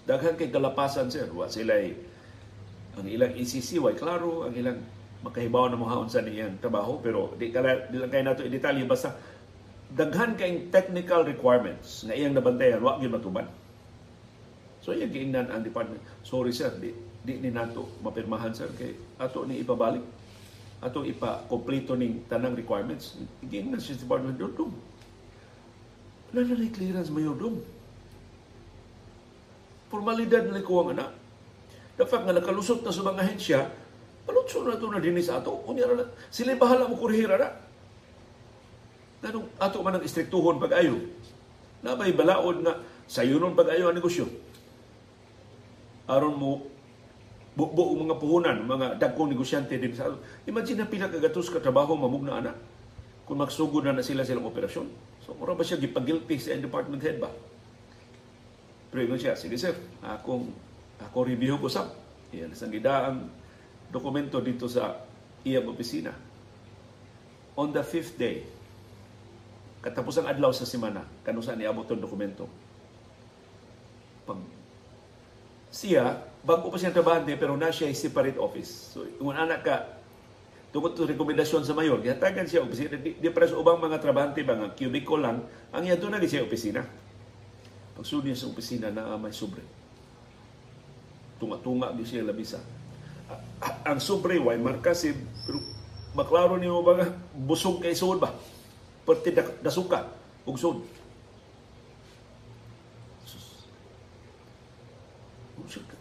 Daghan 0.10 0.34
kay 0.34 0.50
kalapasan 0.50 1.14
sir. 1.14 1.30
Wa 1.30 1.46
sila 1.46 1.78
ang 2.98 3.06
ilang 3.06 3.38
ECC, 3.38 3.78
way 3.78 3.94
klaro, 3.94 4.50
ang 4.50 4.58
ilang 4.58 4.82
makahibaw 5.22 5.70
na 5.70 5.78
mga 5.78 6.10
sa 6.10 6.26
niyang 6.26 6.58
trabaho, 6.58 6.98
pero 6.98 7.38
di, 7.38 7.54
kala, 7.54 7.86
di 7.94 8.02
lang 8.02 8.10
kayo 8.10 8.24
nato 8.26 8.42
i-detalye, 8.42 8.90
basta 8.90 9.14
daghan 9.94 10.34
kay 10.34 10.72
technical 10.74 11.22
requirements 11.22 12.08
nga 12.08 12.18
iyang 12.18 12.34
nabantayan, 12.34 12.82
wa 12.82 12.98
gyud 12.98 13.14
matuban. 13.14 13.46
So 14.82 14.98
iyang 14.98 15.14
giingnan 15.14 15.54
ang 15.54 15.62
department. 15.62 16.02
Sorry 16.26 16.56
sir, 16.56 16.74
di, 16.82 16.90
di 17.22 17.38
ni 17.38 17.54
nato 17.54 17.86
mapirmahan 18.02 18.56
sir 18.58 18.74
kay 18.74 18.98
ato 19.22 19.46
ni 19.46 19.62
ipabalik. 19.62 20.02
Ato 20.80 21.04
ipa-kompleto 21.04 21.96
ning 21.96 22.24
tanang 22.32 22.56
requirements. 22.56 23.20
Giingnan 23.44 23.80
siya 23.80 24.00
sa 24.00 24.04
department 24.04 24.40
doon. 24.40 24.54
doon. 24.56 24.74
Wala 26.32 26.46
na 26.46 26.68
clearance 26.72 27.12
mayor 27.12 27.36
doon 27.36 27.60
formalidad 29.90 30.46
na 30.48 30.62
ko 30.62 30.86
ang 30.86 30.96
anak. 30.96 31.10
The 31.98 32.06
fact 32.08 32.24
nga 32.24 32.38
nakalusot 32.38 32.86
na 32.86 32.94
sa 32.94 33.04
mga 33.04 33.20
ahensya, 33.26 33.60
palutso 34.24 34.64
na 34.64 34.78
ito 34.78 34.88
na 34.88 35.04
dinis 35.04 35.28
ato. 35.28 35.66
Unya 35.68 35.90
na, 35.90 36.08
sila 36.32 36.56
bahala 36.56 36.88
mo 36.88 36.96
kurhira 36.96 37.36
na. 37.36 37.50
Ganong 39.20 39.52
ato 39.60 39.84
man 39.84 40.00
ang 40.00 40.06
istriktuhon 40.06 40.62
pag 40.62 40.80
ayo. 40.80 40.96
Na 41.84 41.98
may 41.98 42.16
balaod 42.16 42.64
nga 42.64 42.80
sayunon 43.10 43.58
pag-ayo 43.58 43.92
ang 43.92 43.98
negosyo. 43.98 44.32
Aron 46.08 46.40
mo 46.40 46.64
buo 47.68 47.92
mga 48.00 48.16
puhunan, 48.16 48.58
mga 48.64 48.88
dagkong 48.96 49.36
negosyante 49.36 49.76
din 49.76 49.92
sa 49.92 50.08
Imagine 50.48 50.86
na 50.86 50.88
pila 50.88 51.12
kagatos 51.12 51.52
ka 51.52 51.60
trabaho 51.60 52.00
mamugna 52.00 52.40
ana 52.40 52.54
kung 53.28 53.44
magsugod 53.44 53.84
na 53.84 54.00
na 54.00 54.06
sila 54.06 54.24
silang 54.24 54.48
operasyon. 54.48 54.88
So, 55.22 55.36
mura 55.36 55.54
ba 55.54 55.68
siya 55.68 55.78
gipagilty 55.78 56.40
sa 56.40 56.56
department 56.56 57.04
head 57.04 57.20
ba? 57.20 57.30
Pero 58.90 59.14
siya, 59.20 59.38
sige 59.38 59.60
sir, 59.60 59.76
akong 60.02 60.50
ako 60.98 61.28
review 61.28 61.62
ko 61.62 61.70
sa 61.70 61.92
yan 62.34 62.54
sa 62.54 62.70
gidaang 62.70 63.30
dokumento 63.90 64.38
dito 64.42 64.70
sa 64.70 65.02
iyang 65.46 65.70
opisina. 65.70 66.14
On 67.58 67.70
the 67.74 67.82
fifth 67.84 68.16
day, 68.16 68.46
katapos 69.84 70.22
ang 70.22 70.30
adlaw 70.30 70.54
sa 70.54 70.66
semana, 70.66 71.04
kanusa 71.26 71.58
niabot 71.58 71.86
ang 71.90 72.02
dokumento. 72.02 72.46
Pag 74.24 74.40
siya, 75.74 76.29
bago 76.44 76.72
pa 76.72 76.78
siyang 76.80 76.96
trabahante, 76.96 77.36
pero 77.36 77.56
na 77.60 77.72
siya 77.72 77.92
separate 77.92 78.40
office. 78.40 78.96
So, 78.96 79.04
kung 79.20 79.36
anak 79.36 79.62
ka, 79.66 79.78
tungkol 80.72 80.94
to 80.96 81.10
rekomendasyon 81.10 81.66
sa 81.66 81.76
mayor, 81.76 82.00
gihatagan 82.00 82.48
siya 82.48 82.64
opisina. 82.64 82.96
Di, 82.96 83.18
di 83.18 83.28
para 83.34 83.50
sa 83.50 83.58
ubang 83.58 83.82
mga 83.82 84.00
trabahante, 84.00 84.46
mga 84.46 84.78
cubicle 84.78 85.22
lang, 85.22 85.44
ang 85.74 85.84
iya 85.84 86.00
doon 86.00 86.22
siya 86.24 86.46
opisina. 86.46 86.86
Pagsunod 87.98 88.24
niya 88.24 88.38
sa 88.40 88.48
opisina 88.48 88.88
na 88.94 89.20
may 89.20 89.36
sobre. 89.36 89.66
Tunga-tunga 91.42 91.92
di 91.92 92.08
siya 92.08 92.24
labisa. 92.24 92.62
Ang 93.84 94.00
sobre, 94.00 94.40
why 94.40 94.56
markasid, 94.56 95.18
pero 95.44 95.60
maklaro 96.16 96.58
niyo 96.58 96.82
ba 96.82 97.06
busog 97.36 97.84
kay 97.84 97.94
suod 97.94 98.18
ba? 98.18 98.34
Perti 99.06 99.36
dasuka, 99.62 100.10
ug 100.48 100.58
suod. 100.58 101.00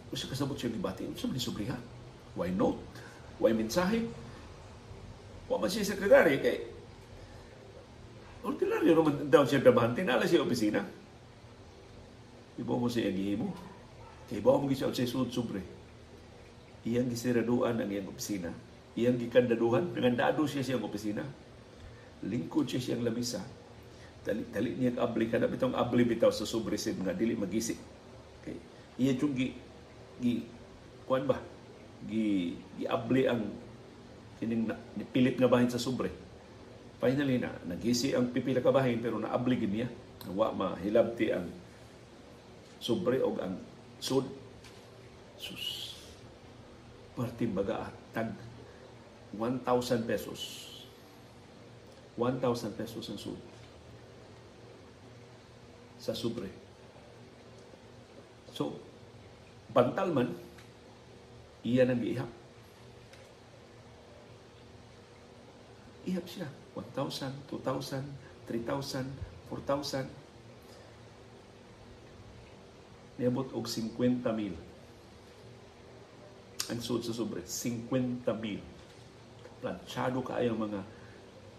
Usa 0.09 0.25
kasabot 0.25 0.57
siya 0.57 0.73
gibati, 0.73 1.05
usa 1.05 1.29
man 1.29 1.37
subliha. 1.37 1.77
Why 2.33 2.49
note? 2.49 2.81
Why 3.37 3.53
mensahe? 3.53 4.05
Wa 5.45 5.61
man 5.61 5.69
siya 5.69 5.85
sekretary 5.85 6.41
kay 6.41 6.57
ordinaryo 8.41 8.93
naman 8.95 9.27
daw 9.29 9.43
siya 9.45 9.61
trabahante, 9.61 10.01
nala 10.01 10.25
siya 10.25 10.41
opisina. 10.41 10.81
Ibo 12.59 12.75
mo 12.75 12.91
siya 12.91 13.13
gihimo. 13.13 13.53
Kay 14.27 14.43
bawa 14.43 14.61
mo 14.61 14.69
siya 14.69 14.91
sa 14.91 15.05
sud 15.05 15.31
sobre. 15.31 15.61
Iyang 16.83 17.11
gisiraduan 17.11 17.79
ang 17.79 17.89
iyang 17.91 18.07
opisina. 18.07 18.51
Iyang 18.95 19.19
gikandaduhan, 19.19 19.95
nangandado 19.95 20.43
siya 20.43 20.65
siyang 20.65 20.83
opisina. 20.83 21.23
Lingkod 22.25 22.67
siya 22.67 22.81
siyang 22.81 23.03
labisa. 23.05 23.39
Dali, 24.19 24.43
dali 24.51 24.75
niya 24.75 24.99
abli 24.99 25.31
kada 25.31 25.47
bitong 25.47 25.71
abli 25.75 26.03
bitaw 26.03 26.31
sa 26.31 26.43
sobre 26.43 26.75
nga 26.75 27.15
dili 27.15 27.35
magisi. 27.39 27.79
Okay. 28.43 28.57
Iya 28.99 29.15
yung 29.15 29.35
gi, 30.19 30.43
kuan 31.07 31.25
ba? 31.25 31.39
Gi 32.07 32.55
giabli 32.79 33.27
ang 33.27 33.43
kining 34.39 34.71
na, 34.71 34.75
pilit 35.11 35.35
nga 35.35 35.51
bahin 35.51 35.71
sa 35.71 35.81
sobre. 35.81 36.11
Finally 36.99 37.39
na 37.39 37.51
nagisi 37.67 38.11
ang 38.11 38.31
pipila 38.31 38.63
ka 38.63 38.71
bahin 38.71 38.99
pero 38.99 39.19
naabli 39.19 39.55
gid 39.59 39.71
niya. 39.71 39.89
Wa 40.31 40.51
mahilabti 40.51 41.31
ang 41.31 41.47
sobre 42.79 43.19
og 43.19 43.39
ang 43.43 43.59
sud 43.99 44.23
sus 45.35 45.95
parte 47.15 47.43
baga 47.47 47.91
tag 48.15 48.31
1,000 49.35 50.07
pesos 50.07 50.39
1,000 52.15 52.79
pesos 52.79 53.05
ang 53.11 53.19
sud 53.19 53.39
sa 55.99 56.15
sobre 56.15 56.47
so 58.55 58.79
bantal 59.73 60.09
man 60.13 60.29
iyan 61.65 61.93
ang 61.93 62.01
giihap 62.01 62.31
ihap 66.09 66.25
siya 66.25 66.47
1,000, 66.73 67.51
2,000, 67.51 68.01
3,000, 68.47 69.05
4,000 69.51 70.29
niabot 73.19 73.51
og 73.51 73.67
50 73.67 74.31
mil. 74.31 74.55
Ang 76.71 76.79
sud 76.79 77.03
sa 77.03 77.11
sobre, 77.11 77.43
50 77.43 78.23
mil. 78.39 78.63
Planchado 79.59 80.23
kaayo 80.23 80.55
mga 80.55 80.79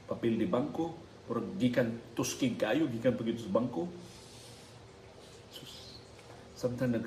papel 0.08 0.40
di 0.40 0.48
bangko, 0.48 0.96
or 1.28 1.44
gikan 1.60 1.92
tuskig 2.16 2.56
kayo, 2.56 2.88
gikan 2.88 3.14
pagito 3.14 3.44
sa 3.44 3.52
bangko. 3.52 3.84
Sus. 5.52 6.00
Samtang 6.56 6.96
nag, 6.96 7.06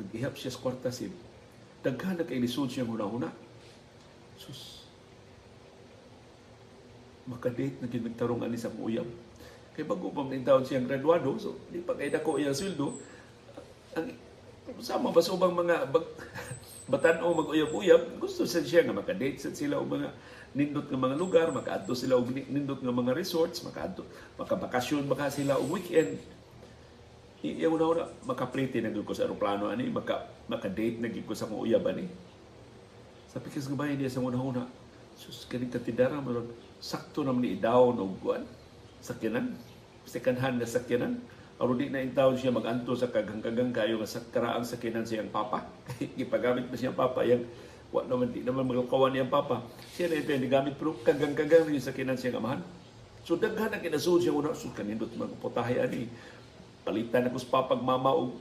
nag-ihap 0.00 0.34
siya 0.34 0.52
sa 0.52 0.62
kwarta 0.64 0.88
sid, 0.88 1.12
daghan 1.84 2.16
na 2.16 2.24
kay 2.24 2.40
lisod 2.40 2.72
siya 2.72 2.88
huna-huna. 2.88 3.28
Sus. 4.40 4.88
Makadate 7.28 7.76
na 7.78 7.86
ginagtarong 7.86 8.42
ani 8.42 8.56
sa 8.56 8.72
uyab. 8.72 9.06
Kay 9.76 9.84
bago 9.84 10.08
pa 10.10 10.24
may 10.24 10.40
taon 10.40 10.64
siyang 10.64 10.88
graduado, 10.88 11.36
so 11.36 11.60
di 11.68 11.84
pa 11.84 11.94
kay 11.94 12.08
dako 12.08 12.40
iyang 12.40 12.56
sweldo, 12.56 12.96
ang 13.94 14.08
sama 14.80 15.12
ba 15.12 15.20
sa 15.20 15.36
ubang 15.36 15.54
mga 15.54 15.92
bag, 15.92 16.06
batan-o 16.92 17.36
mag-uyab-uyab, 17.36 18.18
gusto 18.18 18.42
sa 18.48 18.64
siya 18.64 18.82
nga 18.82 18.96
makadate 18.96 19.38
sa 19.38 19.54
sila 19.54 19.78
o 19.78 19.86
mga 19.86 20.10
nindot 20.50 20.90
nga 20.90 20.98
mga 20.98 21.16
lugar, 21.16 21.46
makaadto 21.54 21.94
sila 21.94 22.18
og 22.18 22.34
nindot 22.34 22.82
nga 22.82 22.90
mga 22.90 23.14
resorts, 23.14 23.62
makaadto, 23.62 24.02
makabakasyon 24.34 25.06
baka 25.06 25.30
sila 25.30 25.54
og 25.54 25.70
weekend. 25.70 26.18
Iya 27.40 27.72
una 27.72 27.84
una 27.88 28.04
makapriti 28.28 28.84
na 28.84 28.92
ko 28.92 29.16
sa 29.16 29.24
aeroplano 29.24 29.72
ani, 29.72 29.88
maka 29.88 30.28
makadate 30.44 31.00
na 31.00 31.08
ko 31.08 31.32
sa 31.32 31.48
mga 31.48 31.60
uyab 31.64 31.84
ani. 31.88 32.04
Sa 33.32 33.40
pikas 33.40 33.64
nga 33.70 33.80
bayan 33.80 33.96
niya 33.96 34.12
sa 34.12 34.20
una 34.20 34.36
una, 34.36 34.62
sus 35.16 35.48
kaning 35.48 35.72
katidara 35.72 36.20
mo 36.20 36.44
sakto 36.80 37.24
naman 37.24 37.44
ni 37.44 37.56
daw 37.56 37.92
og 37.92 38.16
kuan 38.20 38.44
sakyanan, 39.00 39.56
second 40.04 40.36
hand 40.36 40.60
na 40.60 40.68
sakyanan 40.68 41.20
Aron 41.60 41.76
di 41.76 41.92
na 41.92 42.00
intawon 42.00 42.40
siya 42.40 42.48
maganto 42.48 42.96
sa 42.96 43.12
kagang-kagang 43.12 43.68
kayo 43.68 44.00
nga 44.00 44.08
sa 44.08 44.24
karaang 44.32 44.64
sakinan 44.64 45.04
siyang 45.04 45.28
papa. 45.28 45.68
Gipagamit 46.16 46.72
na 46.72 46.76
siyang 46.80 46.96
papa 46.96 47.20
yang 47.20 47.44
wa 47.92 48.00
naman 48.08 48.32
di 48.32 48.40
naman 48.40 48.64
magkawan 48.64 49.12
niyang 49.12 49.28
papa. 49.28 49.60
Siya 49.92 50.08
na 50.08 50.24
ito 50.24 50.32
gamit 50.48 50.80
pero 50.80 50.96
kagang-kagang 51.04 51.68
na 51.68 51.76
yung 51.76 51.84
sakinan 51.84 52.16
siyang 52.16 52.40
amahan. 52.40 52.64
So 53.28 53.36
daghan 53.36 53.76
ang 53.76 53.84
kinasuod 53.84 54.24
siya 54.24 54.32
una. 54.32 54.56
So 54.56 54.72
kanindot 54.72 55.12
mga 55.12 55.36
putahe 55.36 55.84
ani. 55.84 56.08
Palitan 56.82 57.28
papag 57.28 57.80
mama 57.84 58.14
o 58.16 58.34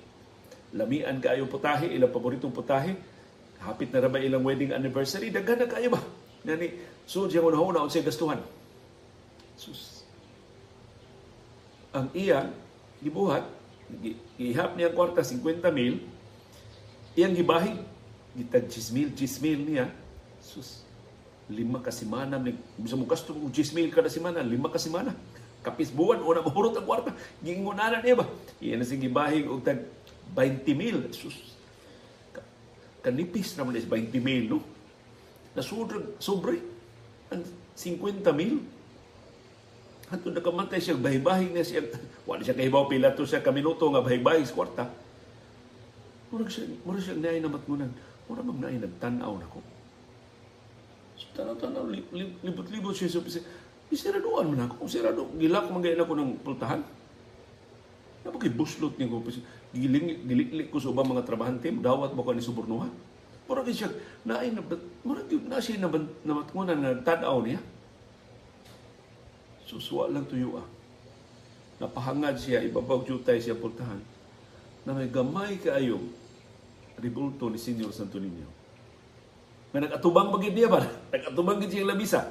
lamian 0.74 1.18
kayo 1.20 1.50
putahe, 1.50 1.90
ilang 1.92 2.14
paboritong 2.14 2.54
putahe. 2.54 2.96
Hapit 3.60 3.92
na 3.92 4.00
rabay 4.08 4.28
ilang 4.28 4.46
wedding 4.48 4.72
anniversary. 4.72 5.34
Daghan 5.34 5.60
na 5.60 5.68
kayo 5.68 5.92
ba? 5.92 6.00
Nani, 6.48 6.72
so 7.04 7.28
siya 7.28 7.44
una-una 7.44 7.84
siya 7.92 8.08
gastuhan. 8.08 8.40
Sus. 9.60 10.08
Ang 11.92 12.08
iya, 12.16 12.48
gibuhat, 13.04 13.44
gihap 14.40 14.78
niya 14.80 14.94
kwarta 14.94 15.26
50 15.26 15.68
mil, 15.76 16.00
iyang 17.18 17.36
gibahig, 17.36 17.76
gitag 18.38 18.72
10 18.72 18.96
mil, 18.96 19.10
10 19.12 19.44
mil 19.44 19.60
niya, 19.68 19.86
sus, 20.40 20.86
lima 21.50 21.82
ka 21.82 21.90
semana, 21.90 22.40
bisa 22.78 22.96
mo 22.96 23.04
gasto 23.10 23.34
10 23.34 23.76
mil 23.76 23.90
kada 23.90 24.08
semana, 24.08 24.40
lima 24.46 24.70
ka 24.70 24.78
semana. 24.78 25.12
Kapis 25.60 25.92
buwan, 25.92 26.24
una 26.24 26.40
mahurot 26.40 26.76
ang 26.80 26.88
kwarta, 26.88 27.12
gingunanan 27.44 28.00
niya 28.00 28.20
ba? 28.20 28.26
Iyan 28.64 28.80
na 28.80 28.88
sige 28.88 29.08
gibahig 29.08 29.44
og 29.44 29.64
tag 29.64 29.84
20 30.32 30.72
mil, 30.78 30.98
sus, 31.12 31.36
kanipis 33.04 33.58
naman 33.60 33.76
is 33.76 33.88
20 33.88 34.24
mil, 34.24 34.44
no? 34.48 34.60
Nasudrog, 35.58 36.16
sobre, 36.22 36.64
ang 37.28 37.44
50 37.76 38.24
mil, 38.32 38.64
Hato 40.10 40.34
nakamantay 40.34 40.82
siya, 40.82 40.98
bahibahig 40.98 41.54
na 41.54 41.62
siya. 41.62 41.86
Wala 42.28 42.42
siya 42.42 42.58
kahibaw 42.58 42.90
pila 42.90 43.14
to 43.14 43.30
siya 43.30 43.46
kaminuto 43.46 43.86
nga 43.94 44.02
bahibahig 44.02 44.50
sa 44.50 44.58
kwarta. 44.58 44.84
Murag 46.34 46.50
siya, 46.50 46.66
murag 46.82 47.04
siya 47.06 47.14
naay 47.14 47.38
na 47.38 47.54
matngunan. 47.54 47.94
Murag 48.26 48.46
mag 48.50 48.58
naay 48.58 48.82
nagtanaw 48.82 49.34
na 49.38 49.46
ko. 49.54 49.62
So, 51.14 51.30
tanaw-tanaw, 51.38 51.94
libot-libot 52.42 52.96
siya 52.98 53.22
opisina. 53.22 53.46
Isiraduan 53.90 54.54
man 54.54 54.70
ako. 54.70 54.86
Kung 54.86 54.92
sirado, 54.92 55.26
gilak 55.38 55.70
magayin 55.74 56.02
ako 56.02 56.14
ng 56.14 56.32
pultahan. 56.46 56.82
Napagay 58.22 58.54
buslot 58.54 58.94
ko. 58.96 59.18
Giling, 59.74 60.26
giliklik 60.30 60.70
ko 60.70 60.78
sa 60.78 60.94
ubang 60.94 61.10
mga 61.10 61.26
trabahante. 61.26 61.74
Dawat 61.74 62.14
mo 62.14 62.22
ko 62.22 62.34
ni 62.34 62.42
Suburnuha. 62.46 62.90
Murag 63.50 63.66
siya, 63.74 63.90
naay 64.30 64.54
na, 64.54 64.62
murag 65.02 65.26
na 65.50 65.58
siya 65.58 65.82
na 65.82 66.34
matngunan 66.38 66.78
nga 66.78 67.18
tanaw 67.18 67.42
niya. 67.42 67.58
Suswa 69.66 70.06
lang 70.06 70.30
tuyo 70.30 70.62
ah. 70.62 70.68
Napahangad 71.82 72.38
siya, 72.38 72.62
ibabaw 72.62 73.02
jutay 73.10 73.42
siya 73.42 73.58
pultahan. 73.58 73.98
Na 74.86 74.94
may 74.94 75.10
gamay 75.10 75.58
kaayong 75.58 76.06
ribulto 77.02 77.50
ni 77.50 77.58
Senyor 77.58 77.90
Santo 77.90 78.22
Niño. 78.22 78.46
Nga 79.74 79.86
nag-atubang 79.86 80.30
bagid 80.30 80.54
niya 80.54 80.70
ba? 80.70 80.82
Nag-atubang 81.14 81.58
gid 81.62 81.74
siya 81.74 81.90
labisa. 81.90 82.22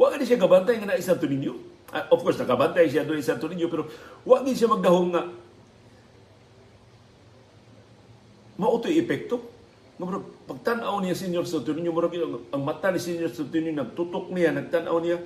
Wa 0.00 0.08
ka 0.08 0.24
siya 0.24 0.40
gabantay 0.40 0.80
nga 0.80 0.88
na 0.88 0.96
Santo 0.96 1.28
Niño. 1.28 1.60
Ah, 1.92 2.08
of 2.08 2.24
course, 2.24 2.40
nakabantay 2.40 2.88
siya 2.88 3.04
doon 3.04 3.20
sa 3.20 3.36
Santo 3.36 3.52
Niño, 3.52 3.68
pero 3.68 3.84
wag 4.24 4.48
din 4.48 4.56
siya 4.56 4.72
magdahong 4.72 5.12
nga 5.12 5.28
mautoy 8.56 8.96
epekto. 8.96 9.44
Nga 10.00 10.04
murag, 10.08 10.26
pagtanaw 10.48 10.96
niya 11.04 11.20
Senyor 11.20 11.44
Santo 11.44 11.76
Niño, 11.76 11.92
murag 11.92 12.16
ang, 12.16 12.40
ang 12.48 12.62
mata 12.64 12.88
ni 12.88 12.96
Senyor 12.96 13.28
Santo 13.28 13.52
Niño, 13.52 13.76
nagtutok 13.76 14.32
niya, 14.32 14.56
nagtanaw 14.56 14.96
niya, 15.04 15.20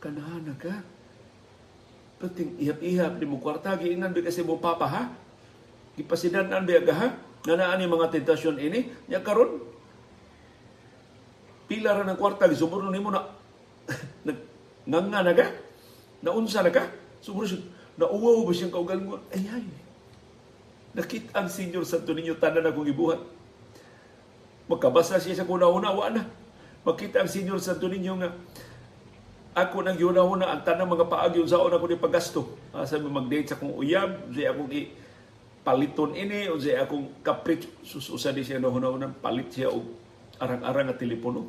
kanahan 0.00 0.48
na 0.48 0.56
ka. 0.56 0.80
Pating 2.24 2.56
ihap-ihap 2.64 3.20
ni 3.20 3.28
mo 3.28 3.36
kwarta, 3.36 3.76
giingnan 3.76 4.16
ba 4.16 4.24
kasi 4.24 4.40
mo 4.40 4.56
papa 4.56 4.88
ha? 4.88 5.02
Gipasidanan 6.00 6.64
ba 6.64 6.94
ha? 6.96 7.08
Nanaan 7.44 7.76
ni 7.76 7.84
mga 7.84 8.08
tentasyon 8.08 8.56
ini, 8.56 8.88
nya 9.12 9.20
karon 9.20 9.60
pila 11.68 11.92
ra 11.92 12.08
ng 12.08 12.16
kwarta 12.16 12.48
gisumuro 12.48 12.88
nimo 12.88 13.12
na 13.12 13.43
nganga 14.90 15.20
na 15.24 15.32
ka? 15.32 15.46
Naunsa 16.24 16.64
na 16.64 16.72
ka? 16.72 16.88
Sumuro 17.20 17.48
siya, 17.48 17.60
nauwaw 18.00 18.44
ba 18.44 18.52
siyang 18.52 18.72
kaugaling 18.72 19.08
mo? 19.08 19.20
Ay, 19.32 19.44
ay. 19.48 19.64
Nakita 20.94 21.42
ang 21.42 21.50
Senyor 21.50 21.82
Santo 21.82 22.14
Niño 22.14 22.38
tanan 22.38 22.68
akong 22.68 22.86
ibuhat. 22.86 23.18
Magkabasa 24.70 25.18
siya 25.18 25.42
sa 25.42 25.48
kuna-una, 25.48 25.90
wa 25.90 26.08
na. 26.08 26.22
Makita 26.86 27.24
ang 27.24 27.30
Senyor 27.30 27.58
Santo 27.58 27.90
Niño 27.90 28.14
nga 28.20 28.30
ako 29.54 29.86
nang 29.86 29.94
yunahuna 29.94 30.50
ang 30.50 30.66
tanang 30.66 30.90
mga 30.90 31.06
paagyon 31.06 31.46
sa 31.46 31.62
una 31.62 31.78
ko 31.78 31.86
ni 31.86 31.94
paggasto. 31.94 32.58
Uh, 32.74 32.82
sabi 32.82 33.06
mag-date 33.06 33.54
sa 33.54 33.54
akong 33.54 33.70
uyab, 33.70 34.34
sa 34.34 34.50
akong 34.50 34.70
i 34.74 34.90
paliton 35.62 36.12
ini 36.18 36.50
o 36.50 36.58
sa 36.58 36.82
akong 36.82 37.22
kaprit 37.22 37.62
sususa 37.86 38.34
di 38.34 38.42
siya 38.42 38.58
nahuna 38.58 39.08
palit 39.14 39.54
siya 39.54 39.70
og 39.70 39.86
arang-arang 40.42 40.90
nga 40.90 40.98
telepono. 40.98 41.46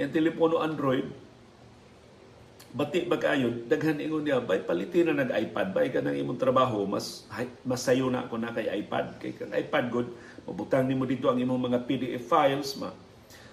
Yung 0.00 0.12
telepono 0.16 0.64
Android, 0.64 1.04
bati 2.70 3.02
ba 3.02 3.18
kayo, 3.18 3.50
daghan 3.66 3.98
ingon 3.98 4.22
niya, 4.22 4.38
bay 4.38 4.62
palitin 4.62 5.10
na 5.10 5.26
nag-iPad, 5.26 5.74
bay 5.74 5.90
ka 5.90 5.98
nang 5.98 6.14
imong 6.14 6.38
trabaho, 6.38 6.86
mas 6.86 7.26
mas 7.66 7.82
sayo 7.82 8.06
na 8.06 8.22
ako 8.26 8.38
na 8.38 8.54
kay 8.54 8.70
iPad. 8.86 9.18
Kay 9.18 9.34
kang 9.34 9.50
iPad 9.50 9.84
god, 9.90 10.08
mabutang 10.46 10.86
nimo 10.86 11.02
dito 11.02 11.26
ang 11.26 11.38
imong 11.38 11.70
mga 11.70 11.78
PDF 11.82 12.30
files, 12.30 12.78
ma. 12.78 12.94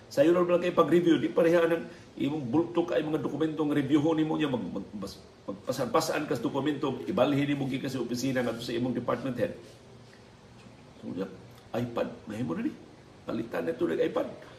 Sayo 0.08 0.32
na 0.32 0.46
lang 0.46 0.62
kay 0.62 0.72
pag-review, 0.72 1.18
di 1.18 1.34
pareha 1.34 1.66
ng 1.66 1.84
imong 2.22 2.46
bulto 2.46 2.86
kay 2.86 3.02
mga 3.02 3.20
dokumentong 3.20 3.74
reviewon 3.74 4.22
nimo 4.22 4.38
niya 4.38 4.54
mag, 4.54 4.62
mag, 4.62 4.86
mag 4.94 5.12
magpasan 5.48 6.30
kas 6.30 6.38
dokumento. 6.38 7.02
Ibalhin 7.10 7.50
nimo 7.50 7.66
gi 7.66 7.82
sa 7.90 7.98
opisina 7.98 8.46
ngadto 8.46 8.62
sa 8.62 8.76
imong 8.76 8.94
department 8.94 9.36
head. 9.42 9.58
So, 11.02 11.26
so 11.26 11.28
iPad 11.74 12.08
mahimo 12.30 12.54
na 12.54 12.70
ni. 12.70 12.74
Palitan 13.26 13.66
na 13.66 13.74
tulad 13.74 13.98
iPad 13.98 14.57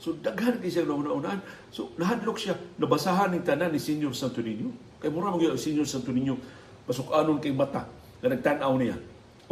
so 0.00 0.16
daghan 0.16 0.56
kay 0.56 0.72
siya 0.72 0.88
nauna-unahan 0.88 1.44
so 1.68 1.92
nahadlok 2.00 2.40
siya. 2.40 2.56
Nabasahan 2.80 3.36
ning 3.36 3.44
tanan 3.44 3.68
ni 3.68 3.76
Senior 3.76 4.16
Santo 4.16 4.40
Niño. 4.40 4.72
Kay 4.96 5.12
mura 5.12 5.28
mo 5.28 5.36
Senior 5.60 5.84
Santo 5.84 6.08
Niño. 6.08 6.40
Pasok 6.88 7.12
anon 7.12 7.36
kay 7.36 7.52
mata 7.52 7.84
nga 8.24 8.28
nagtan-aw 8.32 8.72
niya. 8.80 8.96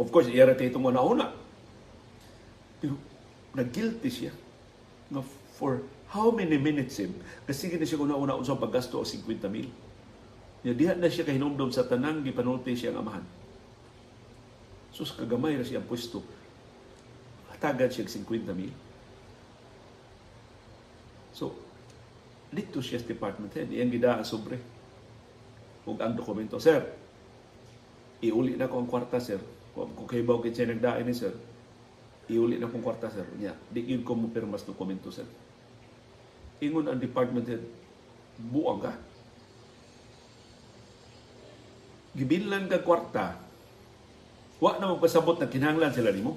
Of 0.01 0.09
course 0.09 0.33
iya 0.33 0.49
ra 0.49 0.57
itong 0.57 0.89
una 0.89 1.29
pero 2.81 2.97
nag-guilty 3.53 4.09
siya. 4.09 4.33
Nga 5.13 5.21
for 5.53 5.85
how 6.09 6.33
many 6.33 6.57
minutes 6.57 6.97
him 6.97 7.13
kasi 7.45 7.69
na 7.77 7.85
siya 7.85 8.01
una-una 8.01 8.41
sa 8.41 8.57
paggasto 8.57 8.97
o 8.97 9.05
50 9.05 9.45
mil. 9.53 9.69
Nya 10.65 10.73
diha 10.73 10.97
na 10.97 11.13
siya 11.13 11.29
kahinomdom 11.29 11.69
sa 11.69 11.85
tanang 11.85 12.25
gipanulti 12.25 12.73
siya 12.73 12.97
ang 12.97 13.05
amahan. 13.05 13.25
So 14.89 15.05
sa 15.05 15.13
kagamay 15.21 15.61
na 15.61 15.63
siya 15.63 15.77
ang 15.77 15.85
pwesto. 15.85 16.25
Hatagan 17.53 17.93
siya 17.93 18.09
50 18.09 18.57
mil. 18.57 18.73
So, 21.39 21.55
dito 22.49 22.81
siya 22.81 23.01
sa 23.01 23.09
department 23.09 23.53
head. 23.53 23.69
Iyang 23.69 23.93
gidaan 23.93 24.25
sobre. 24.25 24.57
Ug 25.85 25.97
ang 26.01 26.17
dokumento. 26.17 26.57
Sir, 26.57 26.81
iuli 28.21 28.57
na 28.57 28.69
ko 28.69 28.81
ang 28.81 28.89
kwarta, 28.89 29.21
sir. 29.21 29.39
Kung 29.73 30.09
kahibaw 30.09 30.41
kay 30.43 30.51
siya 30.51 30.69
nagdaan 30.73 31.07
ni 31.07 31.15
sir, 31.15 31.31
iuli 32.27 32.59
na 32.59 32.67
kong 32.67 32.83
kwarta, 32.83 33.07
sir. 33.07 33.23
Nya, 33.39 33.55
di 33.71 33.85
yun 33.85 34.03
ko 34.03 34.17
mo 34.17 34.27
pirmas 34.27 34.67
dokumento, 34.67 35.13
sir 35.13 35.25
ingon 36.59 36.91
ang 36.91 36.99
department 36.99 37.47
head, 37.47 37.63
buang 38.51 38.83
ka. 38.83 38.93
Gibilan 42.15 42.67
ka 42.67 42.83
kwarta, 42.83 43.39
wa 44.59 44.75
na 44.75 44.91
magpasabot 44.91 45.39
na 45.39 45.47
kinahanglan 45.47 45.95
sila 45.95 46.11
nimo. 46.11 46.35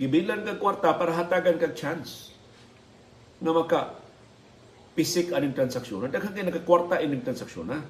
Gibilan 0.00 0.42
ka 0.42 0.56
kwarta 0.56 0.96
para 0.96 1.12
hatagan 1.12 1.60
kag 1.60 1.76
chance 1.76 2.32
na 3.44 3.52
maka 3.52 4.00
pisik 4.94 5.34
aning 5.34 5.52
transaksyon. 5.52 6.06
Daghan 6.06 6.30
kay 6.30 6.46
nakakwarta 6.46 7.02
ining 7.02 7.26
transaksyon 7.26 7.66
na. 7.66 7.82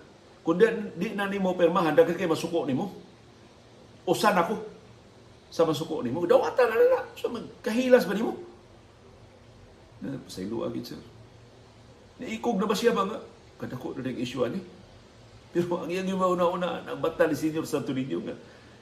Kung 0.44 0.60
di, 0.60 0.66
di 0.96 1.12
na 1.12 1.28
nimo 1.28 1.52
permahan, 1.52 1.92
daghan 1.92 2.16
kay 2.16 2.28
masuko 2.28 2.64
nimo. 2.64 2.90
Usan 4.08 4.36
ako 4.36 4.60
sa 5.52 5.68
masuko 5.68 6.00
nimo. 6.00 6.24
Dawatan 6.24 6.66
na 6.66 6.76
na. 6.80 7.00
So 7.16 7.28
magkahilas 7.28 8.08
ba 8.08 8.16
nimo? 8.16 8.32
Pasaylo 10.04 10.64
agad 10.68 10.84
sir. 10.84 11.00
Naikog 12.20 12.60
na 12.60 12.68
ba 12.68 12.76
siya 12.76 12.92
ba 12.92 13.08
nga? 13.08 13.18
Kadako 13.60 13.96
na 13.96 14.12
ng 14.12 14.20
issue 14.20 14.44
ani. 14.44 14.60
Pero 15.54 15.70
ang 15.78 15.86
iyang 15.86 16.10
yung 16.10 16.18
mauna-una, 16.18 16.82
ang 16.82 16.98
bata 16.98 17.30
ni 17.30 17.38
Senior 17.38 17.62
Santo 17.62 17.94
Niño 17.94 18.26
nga, 18.26 18.34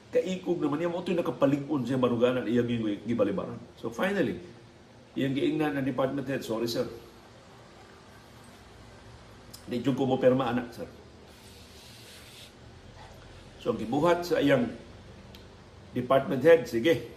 kaikog 0.09 0.57
naman 0.57 0.81
niya, 0.81 0.89
mo 0.89 1.05
ito'y 1.05 1.13
nakapalingon 1.13 1.85
siya 1.85 2.01
maruganan, 2.01 2.49
iyang 2.49 2.65
yung 2.65 2.97
gibalibaran. 3.05 3.61
So 3.77 3.93
finally, 3.93 4.41
iyang 5.13 5.37
giingnan 5.37 5.77
ng 5.77 5.85
department 5.85 6.25
head, 6.25 6.41
sorry 6.41 6.65
sir, 6.65 6.89
di 9.67 9.79
ko 9.79 10.03
mo 10.03 10.19
perma 10.19 10.51
anak, 10.51 10.67
sir. 10.75 10.89
So, 13.63 13.71
gibuhat 13.71 14.27
sa 14.27 14.43
iyang 14.43 14.67
department 15.95 16.43
head, 16.43 16.67
sige, 16.67 17.07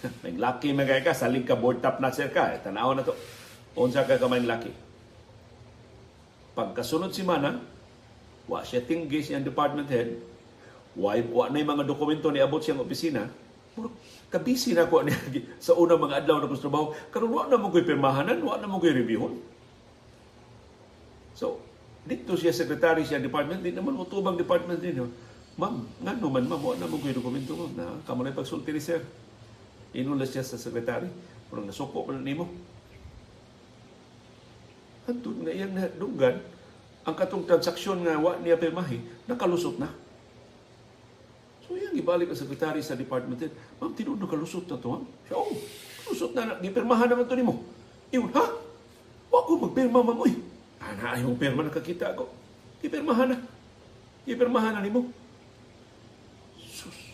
may 0.24 0.32
lucky 0.32 0.72
magay 0.72 1.04
ka, 1.04 1.12
saling 1.12 1.44
ka 1.44 1.58
board 1.58 1.84
top 1.84 2.00
na 2.00 2.08
sir 2.08 2.32
ka. 2.32 2.56
Eh, 2.56 2.60
tanaw 2.64 2.96
na 2.96 3.04
to. 3.04 3.12
Unsa 3.76 4.08
ka 4.08 4.16
kamay 4.16 4.40
lucky. 4.40 4.72
Pagkasunod 6.56 7.12
si 7.12 7.20
Mana, 7.20 7.60
wa 8.48 8.64
siya 8.64 8.80
tinggi 8.80 9.20
siyang 9.20 9.44
department 9.44 9.92
head, 9.92 10.16
wa, 10.96 11.12
wa 11.12 11.52
na 11.52 11.60
mga 11.60 11.84
dokumento 11.84 12.32
ni 12.32 12.40
abot 12.40 12.64
siyang 12.64 12.80
opisina, 12.80 13.28
kabisi 14.32 14.72
na 14.72 14.88
ko 14.88 15.04
sa 15.66 15.76
unang 15.76 16.00
mga 16.00 16.24
adlaw 16.24 16.40
na 16.40 16.48
trabaho, 16.48 16.96
karon 17.12 17.28
wa 17.28 17.44
na 17.44 17.60
mo 17.60 17.68
ko'y 17.68 17.84
pirmahanan, 17.84 18.40
wa 18.40 18.56
na 18.56 18.64
mo 18.64 18.80
ko'y 18.80 18.96
reviewon. 18.96 19.36
So, 21.36 21.60
dito 22.08 22.32
siya 22.32 22.56
secretary 22.56 23.04
siya 23.04 23.20
department, 23.20 23.60
di 23.60 23.76
naman 23.76 23.92
utubang 24.00 24.40
department 24.40 24.80
din. 24.80 25.04
Ma'am, 25.60 25.84
nga 26.00 26.16
naman 26.16 26.48
ma'am, 26.48 26.60
wa 26.64 26.72
na 26.80 26.88
mo 26.88 26.96
ko'y 26.96 27.12
dokumento 27.12 27.52
mo 27.52 27.68
na 27.76 28.00
kamalay 28.08 28.32
pagsulti 28.32 28.72
ni 28.72 28.80
sir. 28.80 29.04
Inulas 29.92 30.32
siya 30.32 30.44
sa 30.44 30.56
sekretary. 30.56 31.12
Pero 31.52 31.60
nasuko 31.60 32.08
pa 32.08 32.16
nimo. 32.16 32.48
Hantod 35.04 35.44
nga 35.44 35.52
iyang 35.52 35.76
dugan, 36.00 36.40
ang 37.06 37.14
katong 37.14 37.46
transaksyon 37.46 38.02
nga 38.02 38.18
wa 38.18 38.40
niya 38.40 38.58
pirmahi, 38.58 38.98
nakalusot 39.30 39.78
na. 39.78 39.92
So 41.68 41.76
iyang 41.76 41.94
ibalik 42.00 42.32
ang 42.32 42.38
sekretary 42.38 42.80
sa 42.80 42.98
department 42.98 43.44
head, 43.44 43.54
ma'am, 43.76 43.92
tinuod 43.92 44.18
na 44.18 44.26
kalusot 44.26 44.64
na 44.66 44.80
to, 44.80 44.88
ha? 44.88 44.98
Siya, 45.28 45.36
oh, 45.36 45.52
kalusot 46.06 46.32
na, 46.32 46.58
gipirmahan 46.64 47.12
naman 47.12 47.28
to 47.28 47.36
nimo. 47.38 47.60
Iyon, 48.10 48.32
ha? 48.34 48.44
Wa 49.30 49.46
ko 49.46 49.68
magpirma, 49.68 50.00
ma'am, 50.00 50.20
uy. 50.20 50.55
Ana, 50.86 51.18
ayong 51.18 51.34
pirma 51.34 51.66
nakakita 51.66 52.14
ko. 52.14 52.30
Gipirmahan 52.78 53.34
na. 53.34 53.38
Gipirmahan 54.22 54.78
na 54.78 54.84
nimo. 54.86 55.10
Sus. 56.54 57.10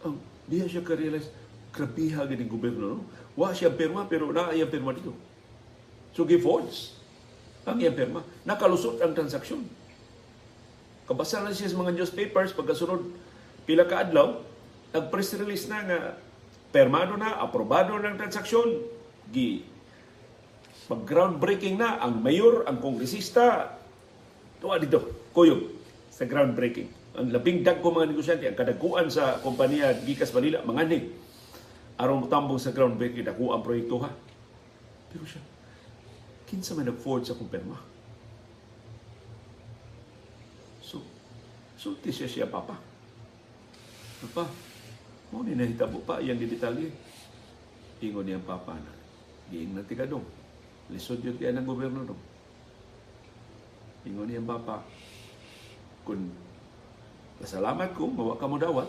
Ang, 0.00 0.16
diya 0.48 0.64
siya 0.64 0.80
ka-realize, 0.80 1.28
grabiha 1.76 2.24
ganing 2.24 2.48
gobyerno. 2.48 2.96
No? 2.96 3.00
Wa 3.36 3.52
siya 3.52 3.68
pirma 3.68 4.08
pero 4.08 4.32
na 4.32 4.56
iyang 4.56 4.72
pirma 4.72 4.96
dito. 4.96 5.12
So 6.16 6.24
gi-false 6.24 6.96
ang 7.68 7.76
iyang 7.76 7.98
pirma. 7.98 8.24
Nakalusot 8.48 9.04
ang 9.04 9.12
transaksyon. 9.12 9.60
Kabasa 11.04 11.44
na 11.44 11.52
siya 11.52 11.68
sa 11.68 11.76
mga 11.76 11.92
newspapers 11.92 12.56
pagkasunod 12.56 13.04
pila 13.68 13.84
ka 13.84 14.06
adlaw, 14.06 14.40
nag-press 14.96 15.36
release 15.36 15.68
na 15.68 15.82
nga 15.84 15.98
permado 16.70 17.18
na, 17.18 17.36
aprobado 17.42 17.98
ng 17.98 18.16
transaksyon, 18.16 18.80
gi 19.34 19.75
pag 20.86 21.02
groundbreaking 21.02 21.82
na 21.82 21.98
ang 21.98 22.22
mayor, 22.22 22.62
ang 22.70 22.78
kongresista, 22.78 23.74
tuwa 24.62 24.78
dito, 24.78 25.30
kuyog 25.34 25.74
sa 26.14 26.30
groundbreaking. 26.30 27.18
Ang 27.18 27.34
labing 27.34 27.66
dagko 27.66 27.90
mga 27.90 28.10
negosyante, 28.14 28.46
ang 28.46 28.54
kadaguan 28.54 29.10
sa 29.10 29.42
kompanya 29.42 29.90
Gikas 29.98 30.30
Manila, 30.30 30.62
manganig 30.62 31.10
aron 31.98 32.22
motambong 32.22 32.60
sa 32.60 32.70
groundbreaking 32.70 33.26
dako 33.26 33.56
ang 33.56 33.64
proyekto 33.66 33.98
ha. 34.04 34.12
Pero 35.10 35.24
siya, 35.26 35.42
kinsa 36.46 36.76
man 36.78 36.86
nag-forward 36.86 37.24
sa 37.26 37.34
kumpirma. 37.34 37.80
So, 40.84 41.02
sulti 41.80 42.14
siya 42.14 42.28
siya, 42.30 42.46
Papa. 42.46 42.78
Papa, 44.22 44.44
mo 45.34 45.42
ni 45.42 45.58
nahitabo 45.58 45.98
pa 46.04 46.22
iyang 46.22 46.38
gidetalye. 46.38 46.92
Ingon 48.04 48.28
niyang 48.28 48.44
Papa 48.44 48.76
na, 48.76 48.92
giing 49.50 49.72
na 49.74 49.82
tigadong. 49.82 50.35
Lisod 50.90 51.18
yun 51.22 51.34
kaya 51.34 51.50
ng 51.50 51.66
gobyerno 51.66 52.06
dong. 52.06 52.22
Ingon 54.06 54.30
niyang 54.30 54.46
papa, 54.46 54.86
kung 56.06 56.30
pasalamat 57.42 57.90
ko, 57.90 58.06
mawa 58.06 58.38
ka 58.38 58.46
mo 58.46 58.54
dawat, 58.54 58.86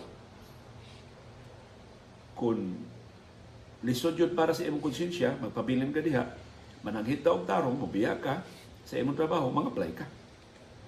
kung 2.37 2.77
lisod 3.81 4.13
yun 4.13 4.37
para 4.37 4.53
sa 4.53 4.61
imong 4.61 4.85
konsensya, 4.85 5.33
magpabilin 5.41 5.89
ka 5.89 6.05
diha, 6.05 6.21
mananghit 6.85 7.25
daw 7.25 7.41
tarong, 7.49 7.81
mabiya 7.81 8.13
ka 8.21 8.45
sa 8.85 9.01
imong 9.01 9.17
trabaho, 9.17 9.49
mga 9.49 9.69
apply 9.73 9.91
ka. 9.97 10.05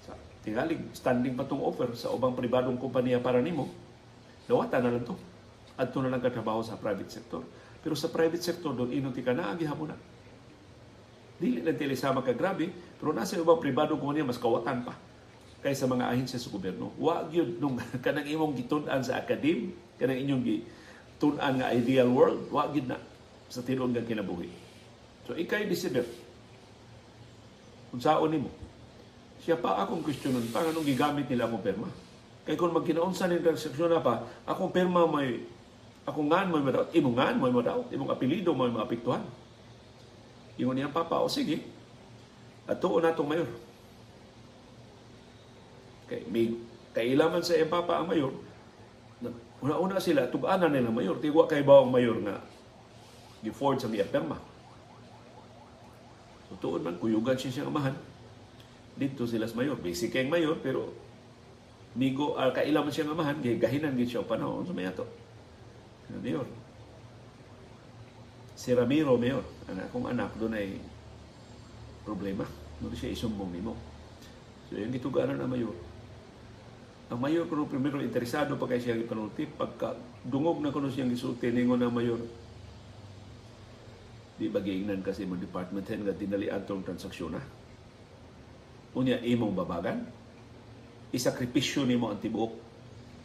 Sa 0.05 0.13
tingaling, 0.45 0.93
standing 0.93 1.33
pa 1.33 1.49
tong 1.49 1.65
offer 1.65 1.89
sa 1.97 2.13
ubang 2.13 2.37
pribadong 2.37 2.77
kompanya 2.77 3.17
para 3.17 3.41
nimo, 3.41 3.65
dawata 4.45 4.77
na 4.77 4.93
lang 4.93 5.09
to. 5.09 5.17
Adto 5.73 6.05
na 6.05 6.13
lang 6.13 6.21
katrabaho 6.21 6.61
sa 6.61 6.77
private 6.77 7.09
sector. 7.09 7.41
Pero 7.81 7.97
sa 7.97 8.13
private 8.13 8.43
sector, 8.43 8.77
doon 8.77 8.93
inuti 8.93 9.25
ka 9.25 9.33
na, 9.33 9.55
agihan 9.55 9.73
mo 9.73 9.89
na. 9.89 9.97
Dili 11.39 11.63
lang 11.63 11.79
tili 11.79 11.95
sama 11.95 12.19
ka 12.19 12.35
grabe, 12.35 12.67
pero 12.99 13.15
nasa 13.15 13.39
ubang 13.39 13.63
pribado 13.63 13.95
ko 13.95 14.11
niya 14.11 14.27
mas 14.27 14.35
kawatan 14.35 14.83
pa 14.83 14.93
kaysa 15.59 15.87
mga 15.87 16.11
ahensya 16.11 16.39
sa 16.39 16.51
gobyerno. 16.51 16.91
Wa 16.95 17.27
gyud 17.27 17.59
nung 17.59 17.79
kanang 18.05 18.27
imong 18.27 18.55
gitun-an 18.59 19.03
sa 19.03 19.19
academe, 19.19 19.75
kanang 19.99 20.19
inyong 20.19 20.43
gitun-an 20.43 21.53
nga 21.59 21.71
ideal 21.71 22.11
world, 22.11 22.47
wa 22.51 22.67
gyud 22.71 22.87
na 22.87 22.99
sa 23.51 23.63
tinuod 23.63 23.91
nga 23.91 24.03
kinabuhi. 24.03 24.51
So 25.27 25.35
ikay 25.35 25.67
decider. 25.67 26.05
Kung 27.89 28.03
saon 28.03 28.29
nimo. 28.29 28.51
Siya 29.39 29.55
pa 29.55 29.81
akong 29.81 30.03
questionon 30.03 30.45
pa 30.51 30.61
anong 30.61 30.85
gigamit 30.85 31.25
nila 31.31 31.47
akong 31.47 31.63
perma. 31.63 31.89
Kay 32.43 32.59
kung 32.59 32.75
magkinaunsa 32.75 33.31
ni 33.31 33.39
transaksyon 33.39 33.93
na 33.93 34.03
pa, 34.03 34.27
akong 34.43 34.71
perma 34.75 35.07
may 35.07 35.43
akong 36.03 36.27
ngan 36.27 36.49
mo 36.49 36.57
madaot, 36.59 36.89
imong 36.91 37.15
ngan 37.15 37.35
mo 37.37 37.45
madaot, 37.53 37.87
imong 37.93 38.09
apelido 38.09 38.51
mo 38.57 38.65
maapektuhan. 38.65 39.21
Ingon 40.59 40.75
niya 40.75 40.91
papa, 40.91 41.23
o 41.23 41.31
sige, 41.31 41.63
at 42.67 42.77
tuon 42.83 42.99
na 42.99 43.15
itong 43.15 43.31
mayor. 43.31 43.47
Kay, 46.11 46.27
may 46.27 46.51
kailaman 46.91 47.39
sa 47.39 47.55
iyang 47.55 47.71
papa 47.71 47.95
ang 47.95 48.11
mayor, 48.11 48.35
una-una 49.63 50.03
sila, 50.03 50.27
tug-ana 50.27 50.67
nila 50.67 50.91
mayor, 50.91 51.15
tigwa 51.23 51.47
kay 51.47 51.63
ba 51.63 51.79
ang 51.79 51.89
mayor 51.95 52.19
nga 52.19 52.43
gi-forge 53.39 53.87
sa 53.87 53.89
iyang 53.89 54.11
perma. 54.11 54.37
So, 56.51 56.59
tuon 56.59 56.83
man, 56.83 56.99
kuyugan 56.99 57.39
siya 57.39 57.61
siyang 57.61 57.71
amahan. 57.71 57.95
Dito 58.99 59.23
sila 59.23 59.47
sa 59.47 59.55
mayor. 59.55 59.79
Basic 59.79 60.11
kayong 60.11 60.33
mayor, 60.33 60.57
pero 60.59 60.91
migo, 61.95 62.35
uh, 62.35 62.51
kailaman 62.51 62.91
siyang 62.91 63.15
amahan, 63.15 63.39
gahinan 63.39 63.95
gid 63.95 64.11
siya 64.11 64.27
panahon 64.27 64.67
sa 64.67 64.75
mayato. 64.75 65.07
Mayor. 66.09 66.43
Si 68.59 68.75
Ramiro, 68.75 69.15
mayor, 69.15 69.39
ang 69.71 69.79
akong 69.79 70.11
anak, 70.11 70.35
doon 70.35 70.51
ay 70.51 70.75
problema. 72.03 72.43
Doon 72.83 72.91
siya 72.91 73.15
isumbong 73.15 73.55
nimo. 73.55 73.71
So, 74.67 74.75
yung 74.75 74.91
gituganan 74.91 75.39
na 75.39 75.47
mayor, 75.47 75.71
ang 77.07 77.23
mayor 77.23 77.47
kuno 77.47 77.71
primero 77.71 78.03
interesado 78.03 78.59
pa 78.59 78.67
kay 78.67 78.83
siya 78.83 78.99
ipanulti 78.99 79.47
pagka 79.47 79.95
dungog 80.27 80.59
na 80.59 80.75
kuno 80.75 80.91
siyang 80.91 81.09
gisulti 81.09 81.49
ningon 81.49 81.81
ang 81.81 81.89
mayor 81.89 82.21
di 84.37 84.45
ba 84.45 84.61
giingnan 84.61 85.01
kasi 85.01 85.25
mo 85.25 85.33
department 85.33 85.89
head 85.89 86.05
nga 86.05 86.13
dinali 86.13 86.53
atong 86.53 86.85
transaksyon 86.85 87.33
na 87.33 87.41
unya 88.93 89.17
imong 89.25 89.57
babagan 89.57 90.05
isakripisyo 91.09 91.89
nimo 91.89 92.13
ang 92.13 92.21
tibuok. 92.21 92.53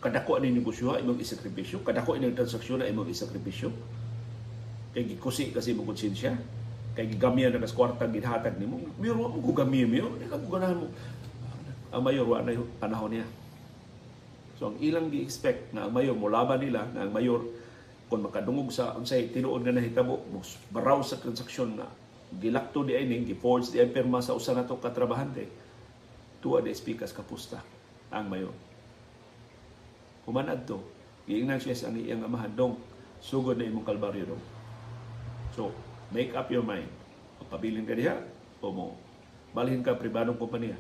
Kadako 0.01 0.40
ni 0.40 0.53
negosyo 0.53 0.97
imong 0.97 1.20
isakripisyo. 1.20 1.85
Kadako 1.85 2.16
ni 2.16 2.33
transaksyon 2.33 2.81
na 2.81 2.88
imong 2.88 3.12
isakripisyo 3.12 3.68
kay 4.94 5.02
gikusi 5.11 5.50
kasi 5.50 5.74
mo 5.74 5.83
konsensya 5.83 6.38
kay 6.94 7.11
gigamya 7.11 7.50
na 7.50 7.59
kas 7.59 7.74
kwarta 7.74 8.07
ginhatag 8.07 8.54
nimo. 8.57 8.78
Miro 9.02 9.18
mo 9.18 9.35
gugamya 9.42 9.85
mo 9.90 10.14
di 10.14 10.30
ka 10.30 10.38
ganahan 10.38 10.87
mo. 10.87 10.88
Ang 11.90 12.02
mayor 12.07 12.26
wa 12.30 12.38
na 12.42 12.54
panahon 12.78 13.11
niya. 13.11 13.26
So 14.54 14.70
ang 14.70 14.78
ilang 14.78 15.11
gi-expect 15.11 15.74
na 15.74 15.90
ang 15.90 15.92
mayor 15.92 16.14
mo 16.14 16.30
laban 16.30 16.62
nila 16.62 16.87
na 16.94 17.02
ang 17.02 17.11
mayor 17.11 17.42
kung 18.07 18.22
makadungog 18.22 18.70
sa 18.70 18.94
unsay 18.94 19.35
tinuod 19.35 19.66
nga 19.66 19.74
nahitabo 19.74 20.22
baraw 20.70 21.02
sa 21.02 21.18
transaksyon 21.18 21.74
na 21.74 21.90
gilakto 22.30 22.87
di 22.87 22.94
ay 22.94 23.11
ning 23.11 23.26
gi-forge 23.26 23.74
di 23.74 23.83
ay 23.83 23.90
perma 23.90 24.22
sa 24.22 24.38
usa 24.38 24.54
nato 24.54 24.78
katrabahante 24.78 25.50
tuwa 26.38 26.62
di 26.62 26.70
speakas 26.70 27.11
kapusta 27.11 27.59
ang 28.14 28.30
mayor. 28.30 28.54
Human 30.30 30.46
adto 30.46 30.78
giingnan 31.26 31.59
siya 31.59 31.74
sa 31.74 31.90
ang 31.90 31.98
iyang 31.98 32.22
amahan 32.22 32.54
dong 32.54 32.74
sugod 33.18 33.59
na 33.59 33.66
imong 33.66 33.83
kalbaryo 33.83 34.30
dong. 34.30 34.54
So, 35.55 35.71
make 36.11 36.35
up 36.35 36.51
your 36.51 36.67
mind. 36.67 36.90
Pabilin 37.47 37.87
ka 37.87 37.95
diha 37.95 38.19
o 38.59 38.75
mo 38.75 38.99
balhin 39.55 39.87
ka 39.87 39.95
pribadong 39.95 40.35
kompanya. 40.35 40.75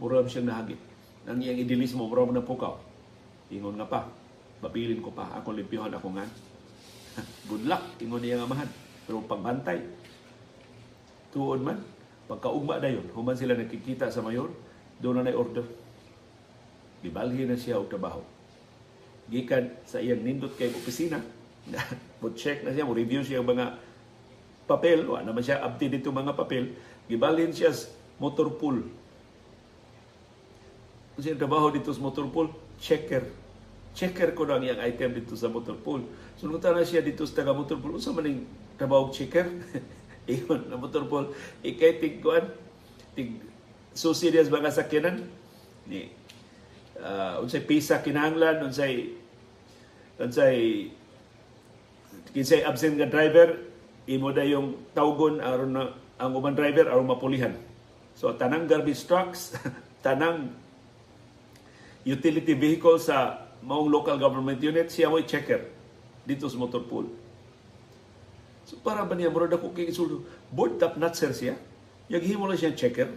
Murag 0.00 0.32
siyang 0.32 0.48
nahagit 0.48 0.80
ang 1.28 1.44
iyang 1.44 1.60
idealismo 1.60 2.08
bro 2.08 2.24
na 2.32 2.40
pukaw. 2.40 2.80
Ingon 3.52 3.76
nga 3.76 3.84
pa, 3.84 4.00
babilin 4.64 5.04
ko 5.04 5.12
pa, 5.12 5.28
ako 5.36 5.52
limpyohan 5.52 5.92
ako 5.92 6.16
nga. 6.16 6.24
Good 7.52 7.68
luck, 7.68 7.84
ingon 8.00 8.24
niya 8.24 8.40
nga 8.40 8.48
amahan. 8.48 8.70
Pero 9.04 9.20
pagbantay, 9.28 9.84
tuon 11.28 11.60
man, 11.60 11.84
pagkaugma 12.24 12.80
na 12.80 12.88
yun, 12.88 13.04
human 13.12 13.36
sila 13.36 13.52
nakikita 13.52 14.08
sa 14.08 14.24
mayor, 14.24 14.48
doon 15.04 15.20
na 15.20 15.28
na-order. 15.28 15.68
Gibalhi 17.04 17.44
na 17.44 17.60
siya 17.60 17.76
og 17.76 17.92
trabaho. 17.92 18.24
Gikan 19.28 19.68
sa 19.84 20.00
iyang 20.00 20.24
nindot 20.24 20.56
kay 20.56 20.72
opisina, 20.72 21.20
mo 22.18 22.34
check 22.34 22.66
na 22.66 22.74
siya, 22.74 22.86
mo 22.86 22.94
review 22.94 23.22
siya 23.22 23.42
mga 23.42 23.78
papel, 24.68 25.08
wa 25.08 25.24
naman 25.24 25.40
siya 25.40 25.64
abti 25.64 25.88
dito 25.88 26.12
mga 26.12 26.34
papel, 26.34 26.76
gibalhin 27.08 27.54
siya 27.54 27.72
motor 28.20 28.52
pool 28.58 28.84
kung 31.18 31.26
siya 31.26 31.34
trabaho 31.34 31.74
dito 31.74 31.90
sa 31.90 31.98
motor 31.98 32.30
pool, 32.30 32.46
checker. 32.78 33.26
Checker 33.90 34.38
ko 34.38 34.46
lang 34.46 34.62
yung 34.62 34.78
item 34.78 35.18
dito 35.18 35.34
sa 35.34 35.50
motor 35.50 35.74
pool. 35.74 36.06
So, 36.38 36.46
nung 36.46 36.62
na 36.62 36.86
siya 36.86 37.02
dito 37.02 37.26
sa 37.26 37.42
taga 37.42 37.50
motor 37.50 37.74
pool, 37.82 37.98
unsa 37.98 38.14
man 38.14 38.46
trabaho 38.78 39.10
checker? 39.10 39.50
Iyon, 40.30 40.70
na 40.70 40.78
motor 40.78 41.10
pool. 41.10 41.34
Ikay 41.66 41.98
tigkuan, 41.98 42.54
tig 43.18 43.34
so 43.90 44.14
serious 44.14 44.46
mga 44.46 44.70
sakyanan. 44.70 45.26
Ni, 45.90 46.06
uh, 47.02 47.42
unsay 47.42 47.66
pisa 47.66 47.98
kinahanglan, 47.98 48.62
unsay 48.62 49.18
unsay 50.22 50.86
kinsay 52.32 52.64
absent 52.64 52.98
nga 53.00 53.08
driver, 53.08 53.60
imo 54.08 54.32
da 54.32 54.44
yung 54.44 54.88
tawgon 54.96 55.40
aron 55.40 55.72
na 55.72 55.82
ang 56.18 56.32
uban 56.34 56.56
driver 56.56 56.88
aron 56.88 57.08
mapulihan. 57.08 57.54
So 58.18 58.32
tanang 58.34 58.66
garbage 58.66 59.04
trucks, 59.06 59.54
tanang 60.04 60.50
utility 62.02 62.54
vehicle 62.56 62.98
sa 62.98 63.46
maong 63.62 63.90
local 63.90 64.16
government 64.16 64.58
unit, 64.62 64.88
siya 64.90 65.10
mo'y 65.10 65.26
checker 65.26 65.66
dito 66.24 66.46
sa 66.46 66.56
motor 66.60 66.84
pool. 66.84 67.08
So 68.68 68.76
para 68.84 69.00
ba 69.04 69.16
niya, 69.16 69.32
murad 69.32 69.52
ako 69.52 69.72
kay 69.72 69.88
isuldo, 69.88 70.28
board 70.52 70.76
top 70.76 71.00
nutser 71.00 71.32
siya, 71.32 71.56
yaghimo 72.12 72.44
lang 72.44 72.60
siya 72.60 72.76
checker. 72.76 73.08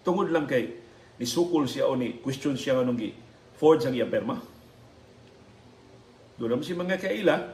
Tungod 0.00 0.32
lang 0.32 0.48
kay, 0.48 0.80
ni 1.20 1.26
sukul 1.28 1.68
siya 1.68 1.86
o 1.86 1.94
ni 1.94 2.18
question 2.18 2.58
siya 2.58 2.82
anong 2.82 2.98
gi 2.98 3.10
forge 3.54 3.86
ang 3.86 3.94
iyang 3.94 4.10
perma. 4.10 4.42
Doon 6.34 6.66
si 6.66 6.74
mga 6.74 6.98
kaila 6.98 7.53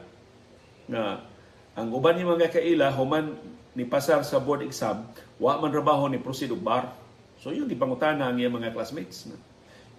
na 0.91 1.23
ang 1.71 1.87
uban 1.95 2.19
ni 2.19 2.27
mga 2.27 2.51
kaila 2.51 2.91
human 2.91 3.31
ni 3.71 3.87
pasar 3.87 4.19
sa 4.27 4.43
board 4.43 4.67
exam, 4.67 5.07
wa 5.39 5.55
man 5.55 5.71
trabaho 5.71 6.11
ni 6.11 6.19
proceed 6.19 6.51
bar. 6.59 6.91
So 7.39 7.55
yun, 7.55 7.71
di 7.71 7.79
pangutana 7.79 8.27
ang 8.27 8.35
iyang 8.35 8.59
mga 8.59 8.75
classmates. 8.75 9.31
Na 9.31 9.39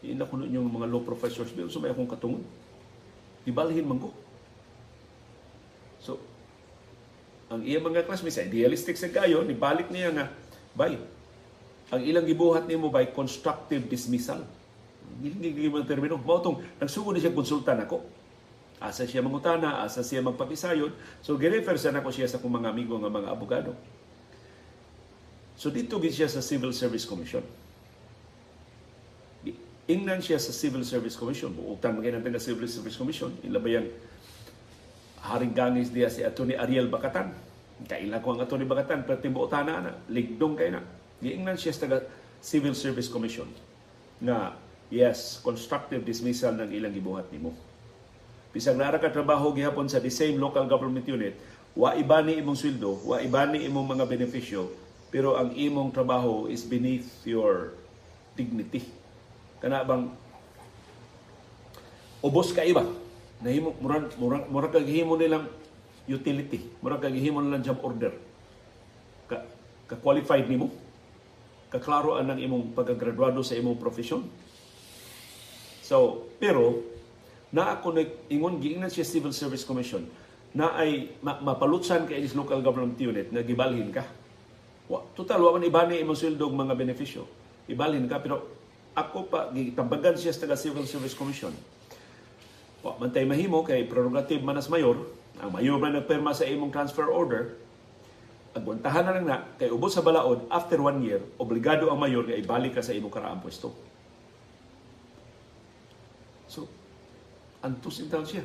Ina 0.03 0.29
kuno 0.29 0.45
yung 0.45 0.69
mga 0.69 0.91
law 0.91 1.01
professors 1.01 1.55
doon, 1.55 1.71
so 1.71 1.79
may 1.79 1.95
akong 1.95 2.11
katungod. 2.11 2.43
Ibalhin 3.49 3.87
man 3.87 4.03
ko. 4.03 4.11
So, 6.03 6.19
ang 7.47 7.63
iya 7.63 7.79
mga 7.79 8.05
classmates, 8.05 8.43
idealistic 8.43 8.99
sa 8.99 9.09
gayo, 9.09 9.47
nibalik 9.47 9.89
niya 9.95 10.11
nga, 10.11 10.27
bay, 10.75 10.99
ang 11.93 12.03
ilang 12.03 12.27
gibuhat 12.27 12.67
nimo 12.67 12.91
by 12.91 13.15
constructive 13.15 13.87
dismissal. 13.87 14.43
Hindi 15.21 15.69
mga 15.69 15.87
termino. 15.87 16.17
Mao 16.17 16.41
tong 16.41 16.65
nagsugod 16.81 17.21
siya 17.21 17.37
konsulta 17.37 17.77
nako. 17.77 18.01
Asa 18.83 19.07
siya 19.07 19.23
mangutana, 19.23 19.87
asa 19.87 20.03
siya 20.03 20.21
magpapisayon. 20.27 20.91
So 21.23 21.39
girefer 21.39 21.79
sa 21.79 21.95
nako 21.95 22.11
siya 22.11 22.27
sa 22.27 22.43
kong 22.43 22.63
mga 22.63 22.69
amigo 22.75 22.99
nga 22.99 23.09
mga 23.09 23.31
abogado. 23.31 23.73
So 25.55 25.71
dito 25.71 26.03
gid 26.03 26.13
siya 26.13 26.27
sa 26.27 26.43
Civil 26.43 26.75
Service 26.75 27.07
Commission 27.07 27.47
ingnan 29.91 30.23
siya 30.23 30.39
sa 30.39 30.55
Civil 30.55 30.87
Service 30.87 31.19
Commission. 31.19 31.51
Buutan 31.53 31.99
magay 31.99 32.15
natin 32.15 32.33
na 32.33 32.43
Civil 32.43 32.65
Service 32.71 32.95
Commission. 32.95 33.35
Ilabayang 33.43 33.91
haring 35.27 35.55
gangis 35.55 35.91
diya 35.91 36.09
si 36.09 36.23
Atty. 36.23 36.55
Ariel 36.55 36.87
Bakatan. 36.87 37.35
Kaila 37.85 38.23
ko 38.23 38.39
ang 38.39 38.41
Atty. 38.47 38.65
Bakatan, 38.65 39.03
pero 39.03 39.19
tibuutan 39.19 39.67
na 39.67 39.75
na. 39.83 39.93
Ligdong 40.07 40.55
kayo 40.55 40.79
na. 40.79 40.83
Giingnan 41.23 41.59
siya 41.59 41.75
sa 41.75 41.87
Civil 42.43 42.75
Service 42.75 43.11
Commission 43.11 43.47
na 44.23 44.55
yes, 44.91 45.43
constructive 45.43 46.03
dismissal 46.07 46.55
ng 46.59 46.71
ilang 46.75 46.95
gibuhat 46.95 47.31
nimo. 47.35 47.55
Bisag 48.53 48.77
nara 48.77 49.01
ka 49.01 49.09
trabaho 49.09 49.49
gihapon 49.57 49.89
sa 49.89 49.97
the 49.97 50.13
same 50.13 50.37
local 50.37 50.69
government 50.69 51.09
unit, 51.09 51.41
wa 51.73 51.97
iba 51.97 52.21
ni 52.21 52.37
imong 52.37 52.53
sweldo, 52.53 53.01
wa 53.01 53.17
iba 53.17 53.49
ni 53.49 53.65
imong 53.65 53.97
mga 53.97 54.05
benepisyo, 54.05 54.69
pero 55.09 55.41
ang 55.41 55.57
imong 55.57 55.89
trabaho 55.89 56.45
is 56.53 56.61
beneath 56.61 57.09
your 57.25 57.73
dignity. 58.37 58.85
Kana 59.57 59.81
bang 59.89 60.13
ubos 62.21 62.53
ka 62.53 62.61
iba. 62.61 62.85
Nahimo 63.41 63.73
murag 63.81 64.13
murag 64.21 64.45
murag 64.53 64.73
kaghimo 64.77 65.17
nilang 65.17 65.49
utility, 66.05 66.61
murag 66.85 67.09
kaghimo 67.09 67.41
nilang 67.41 67.65
job 67.65 67.81
order. 67.81 68.13
Ka, 69.33 69.49
ka 69.89 69.97
qualified 69.97 70.45
nimo. 70.45 70.69
Kaklaro 71.73 72.21
ang 72.21 72.37
imong 72.37 72.77
pagkagraduado 72.77 73.41
sa 73.41 73.57
imong 73.57 73.81
profesyon. 73.81 74.29
So, 75.81 76.29
pero 76.37 76.92
na 77.53 77.77
ako 77.77 77.93
nag-ingon 77.93 78.57
giingnan 78.59 78.89
siya 78.89 79.05
Civil 79.05 79.37
Service 79.37 79.69
Commission 79.69 80.09
na 80.57 80.73
ay 80.77 81.13
ma- 81.21 81.41
mapalutsan 81.41 82.09
kay 82.09 82.25
is 82.25 82.33
local 82.33 82.65
government 82.65 82.97
unit 82.97 83.29
nga 83.29 83.45
gibalhin 83.45 83.93
ka. 83.93 84.05
Wa, 84.89 85.05
total 85.13 85.41
wa 85.45 85.57
man 85.57 85.65
ibani 85.65 86.01
imong 86.01 86.17
sweldo 86.17 86.49
mga 86.49 86.77
benepisyo. 86.77 87.25
Ibalhin 87.69 88.09
ka 88.09 88.21
pero 88.21 88.49
ako 88.93 89.29
pa 89.29 89.49
gitambagan 89.53 90.17
siya 90.17 90.33
sa 90.33 90.57
Civil 90.57 90.85
Service 90.89 91.17
Commission. 91.17 91.53
Wa 92.85 92.97
man 92.97 93.13
tay 93.13 93.25
mahimo 93.29 93.65
kay 93.65 93.85
prerogative 93.85 94.41
manas 94.45 94.69
mayor, 94.73 94.97
ang 95.41 95.53
mayor 95.53 95.77
man 95.77 95.97
nagperma 95.97 96.37
sa 96.37 96.45
imong 96.45 96.73
transfer 96.73 97.09
order, 97.09 97.57
agwantahan 98.53 99.05
na 99.09 99.13
lang 99.17 99.25
na 99.29 99.37
kay 99.57 99.73
ubos 99.73 99.97
sa 99.97 100.05
balaod 100.05 100.45
after 100.53 100.77
one 100.77 101.01
year 101.01 101.25
obligado 101.41 101.89
ang 101.89 101.97
mayor 101.97 102.25
nga 102.29 102.37
ibalik 102.37 102.77
ka 102.77 102.85
sa 102.85 102.93
imong 102.93 103.13
karaang 103.13 103.41
pwesto. 103.41 103.73
So, 106.53 106.69
antusin 107.63 108.11
taon 108.11 108.27
siya. 108.27 108.45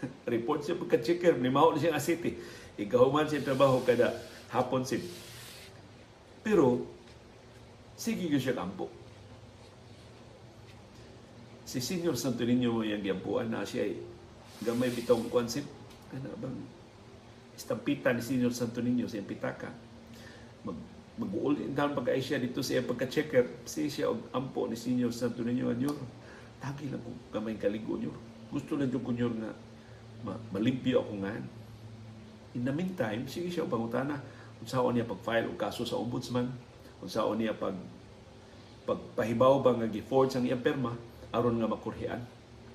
Report 0.32 0.60
siya 0.62 0.76
pagka-checker, 0.76 1.36
ni 1.40 1.48
mao 1.48 1.72
na 1.72 1.80
siya 1.80 1.96
nga 1.96 2.02
city. 2.02 2.36
Ikahuman 2.76 3.28
siya 3.28 3.44
trabaho 3.44 3.80
kada 3.84 4.16
hapon 4.52 4.84
sim. 4.84 5.00
Pero, 6.40 6.84
sige 7.96 8.28
ko 8.28 8.38
siya 8.40 8.56
kampo. 8.56 8.88
Si 11.70 11.78
Senior 11.78 12.18
Santo 12.18 12.42
Niño 12.42 12.82
yung 12.82 13.04
giampuan 13.04 13.46
na 13.46 13.62
siya 13.62 13.86
ay 13.86 13.94
gamay 14.64 14.90
bitong 14.90 15.30
konsep. 15.30 15.62
Ano 16.10 16.34
bang 16.34 16.58
istampitan 17.54 18.18
ni 18.18 18.22
Senior 18.24 18.50
Santo 18.50 18.82
Niño 18.82 19.06
sa 19.06 19.22
pitaka. 19.22 19.70
Mag 20.66 20.74
mag-uul 21.20 21.70
down 21.76 21.92
pagka 21.92 22.16
siya 22.16 22.40
dito 22.40 22.64
sa 22.64 22.74
iyang 22.74 22.88
pagka-checker. 22.90 23.68
Si 23.68 23.86
siya 23.86 24.10
og 24.10 24.32
ampo 24.34 24.66
ni 24.66 24.74
Senior 24.74 25.12
Santo 25.14 25.44
Niño 25.44 25.70
anyor. 25.70 25.94
Tagi 26.58 26.90
lang 26.90 27.04
ko 27.04 27.12
gamay 27.30 27.54
kaligo 27.54 28.00
nyo. 28.00 28.12
Gusto 28.50 28.74
lang 28.74 28.90
yung 28.90 29.06
kunyor 29.06 29.32
nga 29.38 29.50
ma 30.20 30.36
malimpyo 30.52 31.00
ako 31.00 31.12
nga. 31.24 31.32
In 32.52 32.66
the 32.66 32.74
meantime, 32.74 33.24
sige 33.30 33.48
siya 33.48 33.64
pangutana 33.64 34.18
kung 34.60 34.68
saan 34.68 34.92
niya 34.92 35.08
pag-file 35.08 35.48
o 35.48 35.56
kaso 35.56 35.86
sa 35.86 35.96
ombudsman, 35.96 36.50
kung 37.00 37.08
saan 37.08 37.40
niya 37.40 37.56
pag 37.56 37.72
pagpahibaw 38.84 39.62
ba 39.62 39.72
nga 39.78 39.86
gi-forge 39.86 40.36
ang 40.36 40.44
iyang 40.44 40.60
perma 40.60 40.92
aron 41.30 41.56
nga 41.62 41.70
makurhian 41.70 42.20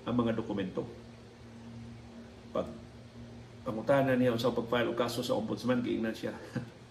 ang 0.07 0.15
mga 0.15 0.33
dokumento. 0.37 0.87
Pag 2.55 2.71
pangutana 3.67 4.15
niya 4.15 4.33
sa 4.39 4.55
pag-file 4.55 4.89
o 4.89 4.97
kaso 4.97 5.21
sa 5.21 5.35
ombudsman, 5.35 5.83
giingnan 5.83 6.15
siya. 6.15 6.33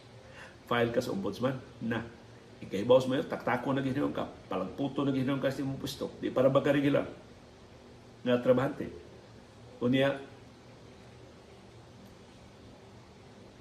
File 0.68 0.92
ka 0.92 1.00
sa 1.00 1.12
ombudsman 1.12 1.56
na 1.80 2.04
ikahibaw 2.60 3.00
sa 3.00 3.10
mayor, 3.10 3.26
taktako 3.26 3.72
na 3.72 3.84
gihinayon 3.84 4.12
ka, 4.12 4.28
palagputo 4.48 5.04
na 5.04 5.12
gihinayon 5.12 5.40
ka 5.40 5.52
sa 5.52 5.64
imong 5.64 5.80
pwesto. 5.80 6.12
Di 6.20 6.32
para 6.32 6.48
ba 6.48 6.64
karigila 6.64 7.04
nga 8.24 8.40
trabahante. 8.40 8.88
Unya, 9.84 10.16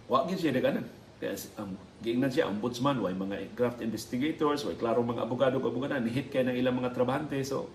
wa 0.07 0.23
gid 0.25 0.39
siya 0.39 0.55
daganan. 0.55 0.87
Kaya 1.19 1.35
um, 1.59 1.75
giingnan 1.99 2.31
siya 2.31 2.47
ombudsman, 2.47 2.99
way 2.99 3.15
mga 3.15 3.51
craft 3.55 3.83
investigators, 3.83 4.63
way 4.63 4.75
klaro 4.79 5.03
mga 5.03 5.27
abogado 5.27 5.59
kag 5.59 5.71
abogada 5.71 5.99
ni 5.99 6.11
hit 6.11 6.31
kay 6.31 6.47
ng 6.47 6.55
ilang 6.55 6.79
mga 6.79 6.95
trabahante. 6.95 7.37
So, 7.43 7.67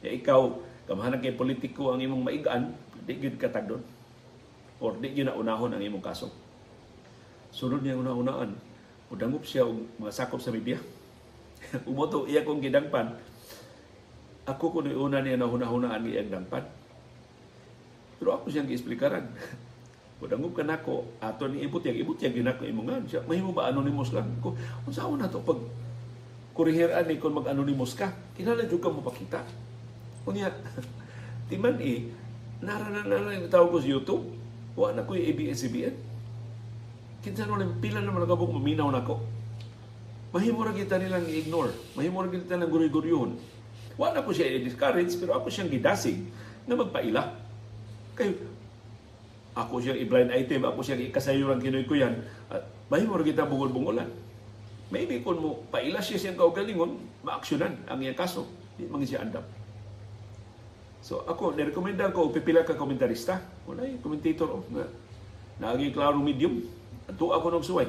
ya 0.00 0.14
ikaw 0.14 0.54
kamahanan 0.86 1.18
kay 1.18 1.34
politiko 1.34 1.90
ang 1.90 2.00
imong 2.02 2.22
maigaan, 2.22 2.74
di 3.02 3.14
gyud 3.18 3.36
katagdon. 3.38 3.82
Or 4.78 4.94
di 4.96 5.10
gyud 5.10 5.26
na 5.26 5.34
unahon 5.34 5.74
ang 5.74 5.82
imong 5.82 6.02
kaso. 6.02 6.30
Sunod 7.50 7.82
niya 7.82 7.98
una-unaan, 7.98 8.54
Udangop 9.06 9.46
siya 9.46 9.62
og 9.62 9.86
mga 10.02 10.10
sakop 10.10 10.42
sa 10.42 10.50
media. 10.50 10.82
Umoto 11.90 12.26
iya 12.26 12.42
kong 12.42 12.58
gidangpan. 12.58 13.14
Ako 14.46 14.64
ko 14.70 14.78
una 14.82 15.18
niya 15.20 15.38
na 15.38 15.50
hunahunaan 15.50 16.06
ni 16.06 16.14
iyang 16.14 16.30
dangpan. 16.30 16.62
Pero 18.16 18.38
ako 18.38 18.48
siyang 18.48 18.70
giesplikaran. 18.70 19.26
Udangop 20.22 20.56
ka 20.56 20.64
nako, 20.64 21.04
ato 21.20 21.44
ni 21.50 21.66
ibot 21.66 21.84
yang 21.84 21.98
ibot 21.98 22.16
yang 22.16 22.32
ginako 22.32 22.64
imongan 22.64 23.04
siya. 23.04 23.20
Mahimo 23.26 23.52
ba 23.52 23.68
anonymous 23.68 24.14
lang 24.16 24.30
ko? 24.40 24.56
Unsa 24.88 25.04
na 25.12 25.28
to 25.28 25.44
pag 25.44 25.60
kurihiran 26.56 27.04
ni 27.04 27.20
kung 27.20 27.36
mag-anonymous 27.36 27.92
ka, 27.92 28.08
kinala 28.32 28.64
jud 28.64 28.80
ka 28.80 28.88
mo 28.88 29.04
pakita. 29.04 29.44
Unya, 30.24 30.48
timan 31.52 31.76
eh, 31.84 32.08
naranan 32.64 33.04
na 33.04 33.20
lang 33.20 33.52
tawag 33.52 33.76
ko 33.76 33.78
sa 33.82 33.92
YouTube. 33.92 34.24
Wa 34.72 34.96
na 34.96 35.04
ko 35.04 35.12
ABS-CBN 35.12 36.16
kinsa 37.26 37.42
no 37.50 37.58
lang 37.58 37.82
pila 37.82 37.98
naman 37.98 38.22
nagabog 38.22 38.54
maminaw 38.54 38.86
nako. 38.86 39.18
Mahimo 40.30 40.62
ra 40.62 40.70
kita 40.70 40.94
nilang 40.94 41.26
i-ignore. 41.26 41.74
Mahimo 41.98 42.22
ra 42.22 42.30
kita 42.30 42.54
nang 42.54 42.70
guri-guryon. 42.70 43.34
Wa 43.96 44.12
na 44.12 44.24
ko 44.24 44.32
siya 44.32 44.60
i-discourage 44.60 45.16
pero 45.16 45.36
ako 45.36 45.48
siyang 45.48 45.72
gidasig 45.72 46.20
na 46.68 46.76
magpaila. 46.76 47.32
Kay 48.16 48.36
ako 49.56 49.80
siyang 49.80 49.98
i-blind 50.04 50.30
item, 50.36 50.68
ako 50.68 50.84
siyang 50.84 51.02
ikasayuran 51.08 51.60
kinoy 51.60 51.88
ko 51.88 51.96
yan. 51.96 52.20
At 52.52 52.68
mahimo 52.92 53.16
ra 53.16 53.24
kita 53.24 53.48
bungol-bungolan. 53.48 54.08
Maybe 54.92 55.24
kung 55.24 55.40
mo 55.40 55.64
paila 55.72 55.98
siya 55.98 56.20
siyang 56.20 56.38
kaugalingon, 56.38 57.00
maaksyonan 57.24 57.88
ang 57.88 57.98
iyang 57.98 58.14
kaso. 58.14 58.44
Di 58.76 58.84
man 58.84 59.02
siya 59.02 59.24
andam. 59.24 59.42
So 61.00 61.24
ako, 61.24 61.56
nirekomenda 61.56 62.12
ko 62.12 62.28
pipila 62.28 62.62
ka 62.62 62.76
komentarista. 62.76 63.40
Wala 63.64 63.88
yung 63.88 64.04
commentator 64.04 64.60
oh, 64.60 64.62
na 64.68 64.84
naging 65.56 65.96
klaro 65.96 66.20
medium 66.20 66.60
Ato 67.06 67.30
ako 67.30 67.46
ng 67.54 67.64
suway. 67.64 67.88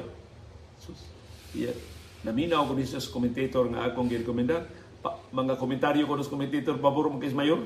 Sus. 0.78 1.10
Yeah. 1.50 1.74
Naminaw 2.22 2.70
ko 2.70 2.78
sa 2.86 3.02
commentator 3.10 3.66
nga 3.70 3.90
akong 3.90 4.06
girekomenda. 4.06 4.62
Pa, 4.98 5.18
mga 5.30 5.54
komentaryo 5.58 6.04
ko 6.06 6.18
sa 6.18 6.32
commentator 6.32 6.74
pabor 6.78 7.10
mo 7.10 7.22
kay 7.22 7.30
mayor. 7.30 7.62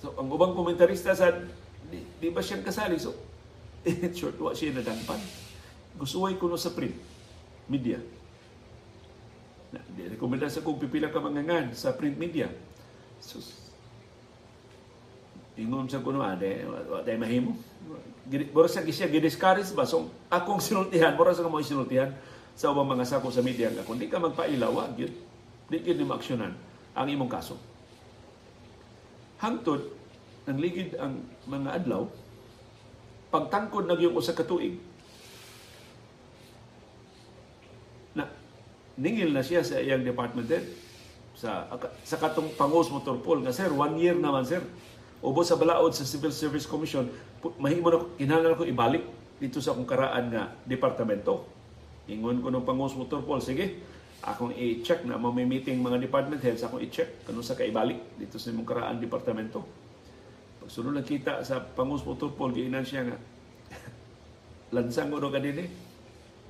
So, 0.00 0.14
ang 0.16 0.30
ubang 0.32 0.56
komentarista 0.56 1.12
sa 1.12 1.34
di, 1.90 2.00
di 2.22 2.28
ba 2.32 2.40
siya 2.40 2.62
kasali? 2.62 2.96
So, 2.96 3.12
short, 4.16 4.38
wa 4.38 4.54
siya 4.54 4.76
nadangpan. 4.76 5.18
Gustuway 5.98 6.38
ko 6.38 6.46
no 6.46 6.56
sa 6.56 6.72
print 6.72 6.94
media. 7.66 7.98
Na, 9.74 9.82
di 9.92 10.10
rekomenda 10.10 10.46
sa 10.46 10.62
kong 10.62 10.78
pipila 10.78 11.10
ka 11.10 11.18
mangangan 11.18 11.74
sa 11.74 11.92
print 11.92 12.16
media. 12.16 12.48
Sus. 13.20 13.70
Ingon 15.60 15.90
sa 15.90 16.00
kuno 16.00 16.24
ade, 16.24 16.64
wa 16.64 17.04
tay 17.04 17.20
mahimo 17.20 17.52
mura 18.54 18.70
sa 18.70 18.86
siya 18.86 19.10
gidiscourage 19.10 19.74
ba 19.74 19.82
so 19.82 20.06
akong 20.30 20.62
sinultihan 20.62 21.10
mura 21.18 21.34
sa 21.34 21.42
mo 21.42 21.58
sinultihan 21.58 22.14
sa 22.54 22.72
ubang 22.72 22.88
mga 22.88 23.06
sako 23.06 23.32
sa 23.32 23.44
media 23.44 23.70
nga 23.72 23.86
kung 23.86 23.98
di 23.98 24.10
ka 24.10 24.20
magpaila 24.20 24.68
wa 24.70 24.88
gyud 24.94 25.12
di 25.70 25.76
gyud 25.80 25.98
ni 25.98 26.06
maaksyonan 26.06 26.52
ang 26.96 27.06
imong 27.06 27.30
kaso 27.30 27.56
hangtod 29.40 29.80
nang 30.44 30.58
ligid 30.58 30.96
ang 30.98 31.22
mga 31.46 31.82
adlaw 31.82 32.04
pagtangkod 33.30 33.86
na 33.86 33.96
yung 33.96 34.18
usa 34.18 34.34
ka 34.34 34.42
tuig 34.42 34.76
na 38.16 38.26
ningil 38.98 39.30
na 39.30 39.44
siya 39.44 39.62
sa 39.62 39.78
iyang 39.78 40.02
department 40.02 40.50
head 40.50 40.66
sa 41.38 41.70
sa 42.02 42.18
katong 42.18 42.52
pangos 42.58 42.90
motor 42.92 43.16
pool 43.22 43.40
nga 43.40 43.54
sir 43.54 43.70
one 43.70 43.96
year 43.96 44.18
naman 44.18 44.42
sir 44.44 44.60
Ubo 45.20 45.44
sa 45.44 45.60
balaod 45.60 45.92
sa 45.92 46.08
Civil 46.08 46.32
Service 46.32 46.64
Commission, 46.64 47.04
mahimo 47.60 47.92
na 47.92 48.00
kinahanglan 48.16 48.56
ko 48.56 48.64
ibalik 48.64 49.04
dito 49.36 49.60
sa 49.60 49.76
akong 49.76 49.84
karaan 49.84 50.32
nga 50.32 50.48
departamento. 50.64 51.44
Ingon 52.08 52.40
ko 52.40 52.48
ng 52.48 52.64
Pangos 52.64 52.96
Motor 52.96 53.26
Paul, 53.26 53.44
sige, 53.44 53.82
akong 54.24 54.52
i-check 54.56 55.04
na 55.04 55.20
may 55.20 55.44
meeting 55.44 55.80
mga 55.80 56.00
department 56.00 56.40
heads, 56.40 56.64
akong 56.64 56.80
i-check 56.80 57.24
kung 57.24 57.40
sa 57.44 57.56
kaibalik 57.56 57.98
dito 58.16 58.40
sa 58.40 58.52
imong 58.52 58.68
karaan 58.68 58.96
departamento. 59.00 59.60
Pag 60.60 60.70
sunod 60.72 60.96
lang 60.96 61.04
kita 61.04 61.44
sa 61.44 61.60
Pangos 61.60 62.04
Motor 62.04 62.32
Paul, 62.32 62.56
giinan 62.56 62.84
siya 62.84 63.08
nga, 63.08 63.16
lansang 64.76 65.12
mo 65.12 65.20
ka 65.20 65.40
din 65.40 65.66
eh. 65.66 65.68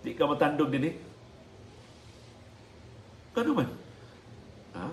Di 0.01 0.15
ka 0.17 0.29
matandog 0.29 0.71
din 0.71 0.91
eh. 0.91 0.95
Kano 3.31 3.55
man? 3.55 3.69
Ah, 4.75 4.91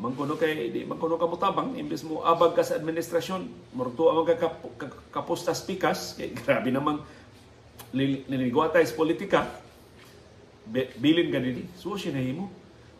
mangkuno 0.00 0.36
kay 0.36 0.68
di 0.68 0.84
mangkuno 0.84 1.16
ka 1.16 1.24
mutabang 1.24 1.72
imbes 1.76 2.04
mo 2.04 2.20
abag 2.20 2.52
ka 2.52 2.64
sa 2.64 2.76
administrasyon 2.76 3.72
murto 3.72 4.12
ang 4.12 4.28
ka 4.28 4.60
kapustas 5.08 5.64
pikas 5.64 6.20
kay 6.20 6.32
grabe 6.40 6.68
namang 6.68 7.00
linigwata 7.94 8.82
is 8.82 8.92
politika. 8.92 9.46
Bilin 10.70 11.34
ka 11.34 11.42
dinhi 11.42 11.66
so 11.74 11.98
siya 11.98 12.14
nahimo 12.14 12.46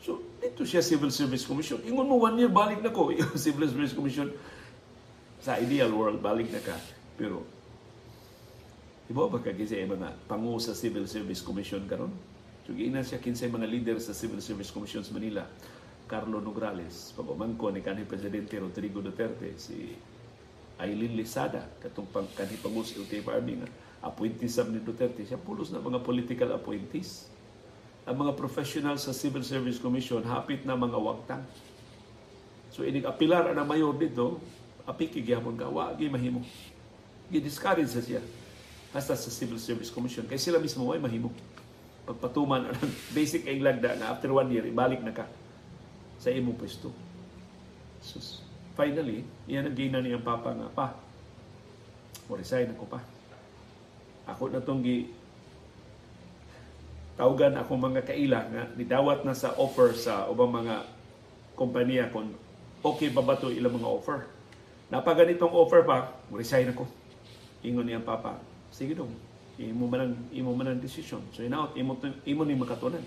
so 0.02 0.18
dito 0.42 0.66
siya 0.66 0.82
civil 0.82 1.12
service 1.14 1.46
commission. 1.46 1.78
Ingon 1.86 2.08
mo 2.08 2.18
one 2.18 2.34
year 2.40 2.50
balik 2.50 2.82
na 2.82 2.90
ko. 2.90 3.14
Civil 3.38 3.70
service 3.70 3.94
commission 3.94 4.32
sa 5.38 5.56
ideal 5.62 5.92
world 5.94 6.18
balik 6.18 6.50
na 6.50 6.58
ka. 6.58 6.74
Pero 7.14 7.46
Ibo 9.10 9.26
ba 9.26 9.42
kag 9.42 9.58
sa 9.66 9.74
mga 9.74 10.08
pangu 10.30 10.54
sa 10.62 10.70
Civil 10.70 11.02
Service 11.10 11.42
Commission 11.42 11.82
karon? 11.90 12.14
So 12.62 12.70
giinan 12.70 13.02
siya 13.02 13.18
kinsay 13.18 13.50
mga 13.50 13.66
leader 13.66 13.98
sa 13.98 14.14
Civil 14.14 14.38
Service 14.38 14.70
Commission 14.70 15.02
sa 15.02 15.10
Manila. 15.10 15.42
Carlo 16.06 16.38
Nograles, 16.38 17.10
pagmamangko 17.18 17.74
ni 17.74 17.82
kanhi 17.82 18.06
Presidente 18.06 18.54
Rodrigo 18.62 19.02
Duterte, 19.02 19.58
si 19.58 19.98
Aileen 20.78 21.18
Lisada, 21.18 21.66
katong 21.82 22.06
pang 22.06 22.26
kanhi 22.38 22.54
pangus 22.62 22.94
LTFRB 22.94 23.48
nga 23.58 23.68
appointees 24.00 24.56
sa 24.56 24.64
ni 24.64 24.80
Duterte, 24.80 25.24
siya 25.28 25.36
pulos 25.36 25.68
na 25.68 25.80
mga 25.80 26.00
political 26.00 26.56
appointees. 26.56 27.28
Ang 28.08 28.26
mga 28.26 28.32
professional 28.32 28.96
sa 28.96 29.12
Civil 29.12 29.44
Service 29.44 29.76
Commission 29.76 30.24
hapit 30.24 30.64
na 30.64 30.72
mga 30.72 30.96
wagtang. 30.96 31.44
So 32.72 32.80
inig 32.80 33.04
apilar 33.04 33.52
ang 33.52 33.60
mayor 33.68 33.92
dito, 33.92 34.40
apiki 34.88 35.20
gyapon 35.20 35.54
ka, 35.60 35.68
wa 35.68 35.92
gi 35.92 36.08
mahimo. 36.08 36.40
Gi-discourage 37.28 37.92
sa 37.92 38.00
siya. 38.00 38.24
Hasta 38.90 39.14
sa 39.14 39.30
Civil 39.30 39.60
Service 39.60 39.92
Commission. 39.92 40.26
Kaya 40.26 40.40
sila 40.40 40.58
mismo 40.58 40.88
ay 40.90 40.98
mahimo. 40.98 41.30
Pagpatuman 42.08 42.72
ang 42.72 42.90
basic 43.16 43.46
ang 43.46 43.60
lagda 43.60 43.94
na 44.00 44.10
after 44.10 44.32
one 44.32 44.48
year, 44.50 44.64
ibalik 44.66 45.04
na 45.04 45.14
ka 45.14 45.28
sa 46.18 46.32
imong 46.32 46.56
pwesto. 46.56 46.90
So, 48.00 48.18
finally, 48.74 49.22
iyan 49.44 49.70
ang 49.70 49.76
gina 49.76 50.00
niyang 50.00 50.24
papa 50.24 50.56
nga, 50.56 50.68
pa, 50.72 50.86
mo 52.26 52.34
resign 52.34 52.72
ako 52.72 52.88
pa. 52.88 53.19
Ako 54.32 54.50
na 54.50 54.62
itong 54.62 54.82
gi 54.82 55.10
tawgan 57.20 57.52
ako 57.60 57.76
mga 57.76 58.02
kaila 58.08 58.40
nga 58.48 58.62
nidawat 58.78 59.28
na 59.28 59.36
sa 59.36 59.52
offer 59.60 59.92
sa 59.92 60.24
ubang 60.32 60.48
mga 60.48 60.88
kompanya 61.52 62.08
kung 62.08 62.32
okay 62.80 63.12
ba 63.12 63.20
ba 63.20 63.36
ito 63.36 63.52
ilang 63.52 63.76
mga 63.76 63.90
offer. 63.90 64.24
Napaganitong 64.88 65.52
offer 65.52 65.84
pa, 65.84 66.16
resign 66.32 66.72
ako. 66.72 66.88
Ingon 67.60 67.86
niya 67.86 68.00
papa, 68.00 68.40
sige 68.72 68.96
dong, 68.96 69.12
imo 69.60 69.84
man 69.84 70.00
ang 70.08 70.14
imo 70.32 70.56
man 70.56 70.72
ang 70.72 70.80
desisyon. 70.80 71.20
So 71.36 71.44
inaot 71.44 71.76
imo 71.76 72.00
imo 72.24 72.42
ni 72.48 72.56
makatunan 72.56 73.04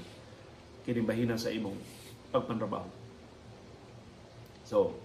kini 0.83 1.01
bahinan 1.01 1.39
sa 1.39 1.49
imong 1.49 1.79
pagpanrabaho. 2.29 2.88
So, 4.67 4.95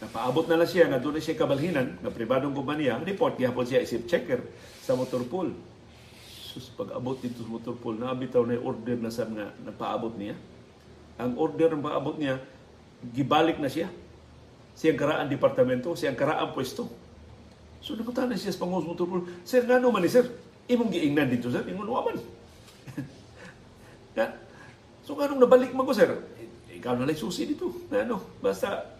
napaabot 0.00 0.48
na 0.48 0.56
lang 0.56 0.68
siya 0.68 0.88
nga 0.88 0.96
doon 0.96 1.20
siya 1.20 1.36
kabalhinan 1.36 2.00
nga 2.00 2.10
pribadong 2.10 2.56
kumpanya, 2.56 2.96
report 3.04 3.36
gihapon 3.36 3.68
siya 3.68 3.84
isip 3.84 4.08
checker 4.08 4.40
sa 4.80 4.96
motor 4.96 5.20
pool. 5.28 5.52
Sus, 6.24 6.72
pag-abot 6.74 7.20
dito 7.20 7.44
sa 7.44 7.50
motor 7.52 7.76
pool, 7.76 8.00
naabitaw 8.00 8.42
na 8.48 8.58
order 8.58 8.96
na 8.96 9.12
sa 9.12 9.28
nga 9.28 9.52
nagpaabot 9.60 10.16
niya. 10.16 10.34
Ang 11.20 11.36
order 11.36 11.76
ng 11.76 11.84
paabot 11.84 12.16
niya, 12.16 12.40
gibalik 13.12 13.60
na 13.60 13.68
siya. 13.68 13.92
Siyang 14.72 14.96
karaan 14.96 15.28
departamento, 15.28 15.92
siyang 15.92 16.16
karaan 16.16 16.56
pwesto. 16.56 16.88
So 17.84 17.92
nakutana 17.92 18.34
siya 18.40 18.56
sa 18.56 18.64
pangos 18.64 18.88
motor 18.88 19.04
pool, 19.04 19.28
Sir, 19.44 19.68
nga 19.68 19.78
man 19.78 20.00
ni 20.00 20.08
sir? 20.08 20.24
Imong 20.70 20.88
giingnan 20.88 21.28
dito, 21.28 21.52
sir? 21.52 21.60
Ingon 21.68 21.88
waman. 21.92 22.16
so 25.04 25.12
nga 25.12 25.28
nabalik 25.28 25.76
mo 25.76 25.84
ko, 25.84 25.92
sir? 25.92 26.08
ikaw 26.80 26.96
na 26.96 27.04
lang 27.04 27.20
susi 27.20 27.44
dito. 27.44 27.68
Na 27.92 28.08
ano, 28.08 28.40
basta 28.40 28.99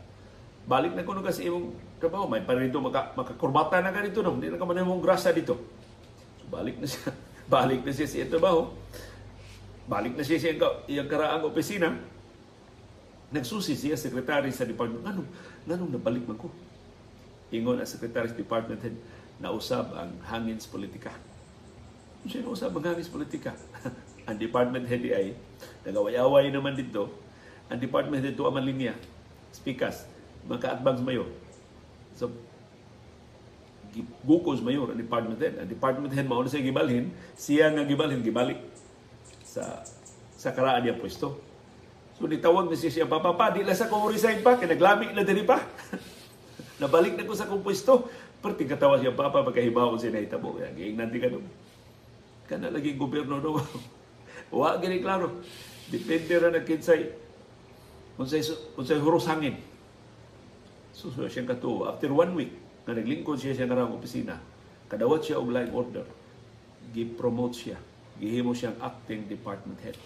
balik 0.70 0.94
na 0.94 1.02
ko 1.02 1.18
no 1.18 1.26
kasi 1.26 1.50
imong 1.50 1.74
trabaho. 1.98 2.30
May 2.30 2.46
pa 2.46 2.54
rito, 2.54 2.78
maka, 2.78 3.10
makakurbata 3.18 3.82
na 3.82 3.90
ka 3.90 4.06
dito. 4.06 4.22
No? 4.22 4.38
Hindi 4.38 4.54
na 4.54 4.58
ka 4.60 4.62
man 4.62 4.86
mong 4.86 5.02
grasa 5.02 5.34
dito. 5.34 5.58
So, 6.38 6.46
balik 6.46 6.78
na 6.78 6.86
siya. 6.86 7.10
balik 7.58 7.82
na 7.82 7.90
siya 7.90 8.06
sa 8.06 8.30
trabaho. 8.30 8.70
Balik 9.90 10.14
na 10.14 10.22
siya 10.22 10.38
sa 10.38 10.78
iyang 10.86 11.10
karaang 11.10 11.50
opisina. 11.50 11.90
Nagsusi 13.34 13.74
siya, 13.74 13.98
sekretary 13.98 14.54
sa 14.54 14.62
department. 14.62 15.02
Anong, 15.02 15.28
anong 15.66 15.90
nabalik 15.98 16.22
man 16.30 16.38
ko? 16.38 16.46
Ingon 17.50 17.82
ang 17.82 17.90
secretary 17.90 18.30
sa 18.30 18.38
department 18.38 18.78
head, 18.78 18.94
nausab 19.42 19.90
ang 19.98 20.14
hangin 20.30 20.62
politika. 20.70 21.10
Siya 22.26 22.46
nausab 22.46 22.70
ang 22.78 22.94
hangin 22.94 23.10
politika. 23.10 23.58
ang 24.30 24.38
department 24.38 24.86
head 24.86 25.02
ay 25.10 25.34
nagaway-away 25.82 26.54
naman 26.54 26.78
dito 26.78 27.10
ang 27.70 27.78
department 27.78 28.18
dito 28.26 28.42
ang 28.50 28.58
linya, 28.58 28.98
speakers, 29.54 30.02
makaatbangs 30.48 31.02
mayor. 31.04 31.28
So, 32.16 32.32
gukos 34.22 34.62
mayor 34.62 34.92
ang 34.92 35.00
department 35.00 35.38
head. 35.42 35.58
Ang 35.58 35.70
department 35.70 36.12
head 36.14 36.26
mauna 36.28 36.46
siya 36.46 36.62
gibalhin, 36.62 37.10
siya 37.34 37.74
nga 37.74 37.82
gibalhin, 37.82 38.22
gibalik 38.22 38.60
sa 39.42 39.82
sa 40.38 40.54
karaan 40.54 40.86
niya 40.86 40.96
pwesto. 40.96 41.36
So 42.16 42.28
nitawag 42.28 42.68
na 42.68 42.76
siya 42.76 42.92
siya, 42.92 43.06
Papa, 43.08 43.32
pa, 43.32 43.48
di 43.52 43.64
lang 43.64 43.76
sa 43.76 43.88
kong 43.88 44.12
resign 44.12 44.44
pa, 44.44 44.56
kaya 44.56 44.76
naglami 44.76 45.12
na 45.12 45.24
din 45.24 45.44
pa. 45.44 45.60
Nabalik 46.80 47.16
na 47.16 47.24
ko 47.24 47.32
sa 47.32 47.48
kong 47.48 47.64
pwesto. 47.64 48.08
Pero 48.40 48.56
tingkatawa 48.56 49.00
siya, 49.00 49.16
Papa, 49.16 49.44
pagkahibaw 49.44 49.96
siya 49.96 50.12
na 50.16 50.24
itabo. 50.24 50.56
Kaya 50.56 50.72
giingnan 50.76 51.12
di 51.12 51.20
ka 51.20 51.28
doon. 51.32 51.44
Kana 52.44 52.68
lagi 52.68 52.96
gobyerno 52.96 53.40
doon. 53.40 53.64
Wa 54.52 54.76
gani 54.76 55.00
klaro. 55.00 55.44
Depende 55.88 56.32
ra 56.38 56.48
na 56.52 56.62
kinsay 56.62 57.10
unsay 58.20 58.44
unsay 58.76 59.00
huros 59.00 59.24
hangin. 59.24 59.56
So, 60.94 61.08
so 61.14 61.26
siya 61.30 61.46
kato 61.46 61.86
after 61.86 62.10
one 62.10 62.34
week 62.34 62.52
na 62.86 62.96
naglingkod 62.96 63.38
siya 63.38 63.54
siya 63.54 63.70
karang 63.70 63.94
opisina, 63.94 64.38
kadawat 64.90 65.22
siya 65.22 65.38
og 65.38 65.52
line 65.54 65.70
order. 65.70 66.06
Gi-promote 66.90 67.54
siya. 67.54 67.78
Gihimo 68.18 68.52
siyang 68.52 68.76
acting 68.82 69.30
department 69.30 69.78
head. 69.80 69.96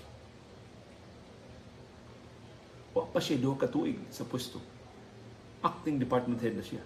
Wa 2.95 3.09
pa 3.09 3.19
siya 3.19 3.41
do 3.41 3.57
katuig 3.57 3.99
sa 4.13 4.23
pwesto. 4.23 4.61
Acting 5.65 5.97
department 5.99 6.39
head 6.45 6.55
na 6.55 6.63
siya. 6.63 6.85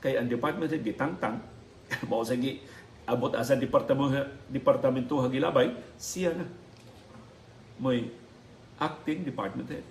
Kay 0.00 0.16
ang 0.16 0.26
department 0.26 0.72
head 0.72 0.82
gitangtang 0.82 1.38
mao 2.10 2.24
sa 2.24 2.34
gi 2.34 2.64
abot 3.04 3.34
asa 3.34 3.58
departamento 3.58 4.22
departamento 4.46 5.18
hagilabay 5.18 5.74
siya 5.98 6.34
na 6.34 6.46
may 7.76 8.08
acting 8.80 9.22
department 9.22 9.68
head. 9.68 9.86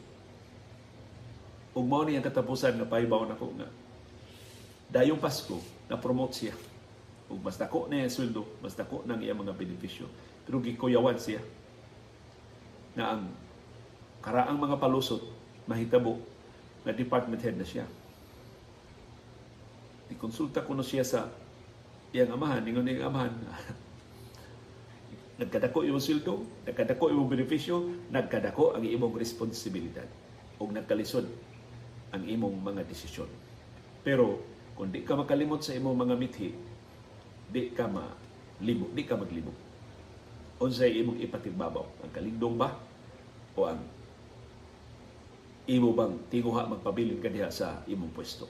Ug 1.80 1.88
mao 1.88 2.04
ni 2.04 2.20
ang 2.20 2.26
katapusan 2.28 2.76
nga 2.76 2.84
pahibaw 2.84 3.24
nako 3.24 3.56
nga 3.56 3.72
dayong 4.92 5.22
Pasko 5.22 5.56
na 5.88 5.96
promote 5.96 6.36
siya. 6.36 6.56
Ug 7.32 7.40
mas 7.40 7.56
dako 7.56 7.88
na 7.88 8.04
yung 8.04 8.12
sweldo, 8.12 8.44
mas 8.60 8.76
dako 8.76 9.08
nang 9.08 9.24
iya 9.24 9.32
mga 9.32 9.56
benepisyo. 9.56 10.12
Pero 10.44 10.60
gikuyawan 10.60 11.16
siya 11.16 11.40
na 13.00 13.16
ang 13.16 13.32
karaang 14.20 14.60
mga 14.60 14.76
palusot 14.76 15.24
mahitabo 15.72 16.20
na 16.84 16.92
department 16.92 17.40
head 17.40 17.56
na 17.56 17.64
siya. 17.64 17.88
Ikonsulta 20.12 20.66
ko 20.68 20.76
na 20.76 20.84
siya 20.84 21.08
sa 21.08 21.32
iyang 22.12 22.36
amahan, 22.36 22.60
ningon 22.66 22.90
iyang 22.92 23.08
amahan, 23.08 23.32
nagkadako 25.40 25.86
imong 25.86 26.04
sweldo, 26.04 26.44
nagkadako 26.66 27.14
imong 27.14 27.30
benepisyo, 27.30 28.10
nagkadako 28.12 28.76
ang 28.76 28.84
imong 28.84 29.16
responsibilidad 29.16 30.10
o 30.58 30.68
nagkalisod 30.68 31.30
ang 32.14 32.24
imong 32.26 32.58
mga 32.62 32.82
desisyon. 32.86 33.30
Pero 34.02 34.42
kung 34.74 34.90
di 34.90 35.04
ka 35.04 35.14
makalimot 35.14 35.60
sa 35.60 35.76
imong 35.76 35.98
mga 36.08 36.16
mithi, 36.16 36.50
di 37.52 37.74
ka 37.76 37.86
malimo, 37.90 38.88
di 38.96 39.04
ka 39.04 39.20
maglimo. 39.20 39.52
Unsay 40.60 41.00
imong 41.04 41.20
ipatigbabaw? 41.24 41.86
Ang 42.04 42.12
kalingdong 42.12 42.56
ba? 42.56 42.76
O 43.56 43.68
ang 43.68 43.84
imo 45.70 45.94
bang 45.94 46.16
tinguha 46.32 46.66
magpabilin 46.66 47.22
ka 47.22 47.30
diha 47.30 47.52
sa 47.52 47.84
imong 47.86 48.12
pwesto? 48.16 48.48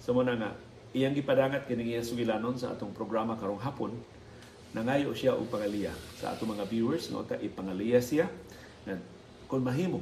So 0.00 0.16
mo 0.16 0.24
na 0.24 0.36
nga, 0.36 0.50
iyang 0.96 1.12
gipadangat 1.12 1.68
kining 1.68 1.96
iyang 1.96 2.06
sugilanon 2.06 2.56
sa 2.56 2.72
atong 2.72 2.96
programa 2.96 3.36
karong 3.36 3.60
hapon, 3.60 3.92
nangayo 4.70 5.10
siya 5.12 5.34
og 5.34 5.50
pangaliya 5.50 5.90
sa 6.14 6.30
atong 6.34 6.54
mga 6.54 6.64
viewers 6.70 7.10
no 7.10 7.26
ta 7.26 7.34
ipangaliya 7.42 7.98
siya 7.98 8.30
na 8.86 9.02
kung 9.50 9.66
mahimo 9.66 9.98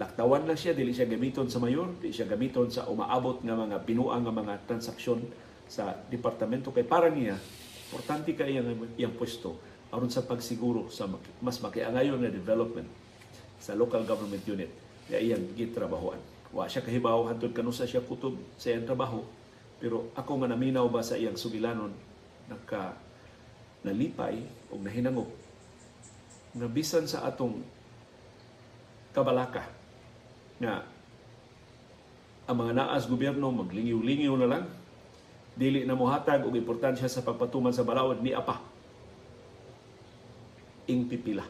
Laktawan 0.00 0.48
lang 0.48 0.56
siya, 0.56 0.72
dili 0.72 0.96
siya 0.96 1.04
gamiton 1.04 1.52
sa 1.52 1.60
mayor, 1.60 1.92
dili 2.00 2.16
siya 2.16 2.24
gamiton 2.24 2.72
sa 2.72 2.88
umaabot 2.88 3.44
nga 3.44 3.52
mga 3.52 3.76
binuang 3.84 4.24
nga 4.24 4.32
mga 4.32 4.54
transaksyon 4.64 5.20
sa 5.68 5.92
departamento 6.08 6.72
kay 6.72 6.84
para 6.84 7.12
niya 7.12 7.36
importante 7.92 8.32
kay 8.32 8.56
iyang, 8.56 8.72
iyang 8.96 9.12
pwesto 9.12 9.60
aron 9.92 10.08
sa 10.08 10.24
pagsiguro 10.24 10.88
sa 10.88 11.04
mas 11.44 11.60
makiangayon 11.60 12.16
na 12.16 12.32
development 12.32 12.88
sa 13.60 13.76
local 13.76 14.00
government 14.08 14.40
unit 14.48 14.72
nga 15.12 15.20
iyang 15.20 15.44
gitrabahoan. 15.52 16.16
Wa 16.56 16.64
siya 16.72 16.80
kahibaw 16.80 17.28
hantod 17.28 17.52
kanusa 17.52 17.84
siya 17.84 18.00
kutob 18.00 18.40
sa 18.56 18.72
iyang 18.72 18.88
trabaho 18.88 19.20
pero 19.76 20.08
ako 20.16 20.40
nga 20.40 20.48
naminaw 20.56 20.88
ba 20.88 21.04
sa 21.04 21.20
iyang 21.20 21.36
sugilanon 21.36 21.92
nagka 22.48 22.96
nalipay 23.84 24.40
o 24.72 24.80
nahinangok 24.80 25.28
na 26.56 26.64
bisan 26.64 27.04
sa 27.04 27.28
atong 27.28 27.60
kabalaka 29.12 29.81
nga 30.62 30.86
ang 32.46 32.56
mga 32.58 32.72
naas 32.78 33.10
gobyerno 33.10 33.50
maglingiw-lingiw 33.50 34.34
na 34.38 34.46
lang. 34.46 34.64
Dili 35.52 35.84
na 35.84 35.98
mohatag 35.98 36.46
og 36.46 36.54
importansya 36.54 37.10
sa 37.10 37.26
pagpatuman 37.26 37.74
sa 37.74 37.84
balawad 37.84 38.22
ni 38.22 38.30
apa. 38.32 38.62
Ing 40.86 41.10
pipila. 41.10 41.44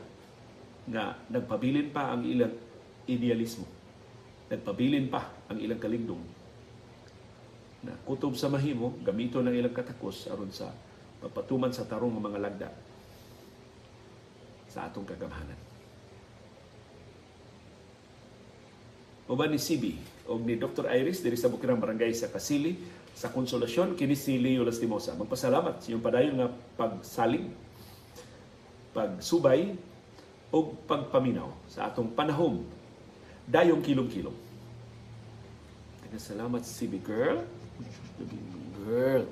Nga 0.88 1.28
nagpabilin 1.28 1.92
pa 1.92 2.16
ang 2.16 2.24
ilang 2.24 2.56
idealismo. 3.06 3.68
Nagpabilin 4.48 5.06
pa 5.12 5.28
ang 5.46 5.60
ilang 5.60 5.78
kalingdong 5.78 6.24
na 7.82 7.98
kutob 8.06 8.38
sa 8.38 8.46
mahimo 8.46 8.94
gamito 9.02 9.42
ng 9.42 9.54
ilang 9.58 9.74
katakos 9.74 10.30
aron 10.30 10.54
sa 10.54 10.70
pagpatuman 11.18 11.74
sa 11.74 11.82
tarong 11.82 12.14
nga 12.14 12.26
mga 12.30 12.42
lagda 12.42 12.68
sa 14.70 14.86
atong 14.86 15.06
kagamhanan. 15.06 15.71
Uban 19.30 19.54
ni 19.54 19.58
CB 19.58 19.84
o 20.26 20.38
ni 20.38 20.58
Dr. 20.58 20.90
Iris 20.90 21.22
diri 21.22 21.38
sa 21.38 21.50
Bukirang 21.50 21.78
Barangay 21.78 22.10
sa 22.14 22.30
Kasili 22.30 22.74
sa 23.12 23.30
konsolasyon 23.30 23.94
kini 23.94 24.16
si 24.16 24.40
Leo 24.40 24.66
Lastimosa. 24.66 25.14
Magpasalamat 25.14 25.78
sa 25.78 25.86
iyong 25.92 26.02
padayon 26.02 26.34
nga 26.40 26.48
pagsalig, 26.78 27.46
pagsubay 28.90 29.76
o 30.52 30.74
pagpaminaw 30.88 31.48
sa 31.70 31.88
atong 31.88 32.10
panahon 32.12 32.64
dayong 33.46 33.80
kilom-kilom. 33.84 34.34
Salamat 36.12 36.60
CB 36.60 37.00
girl. 37.00 37.40
Girl. 38.84 39.24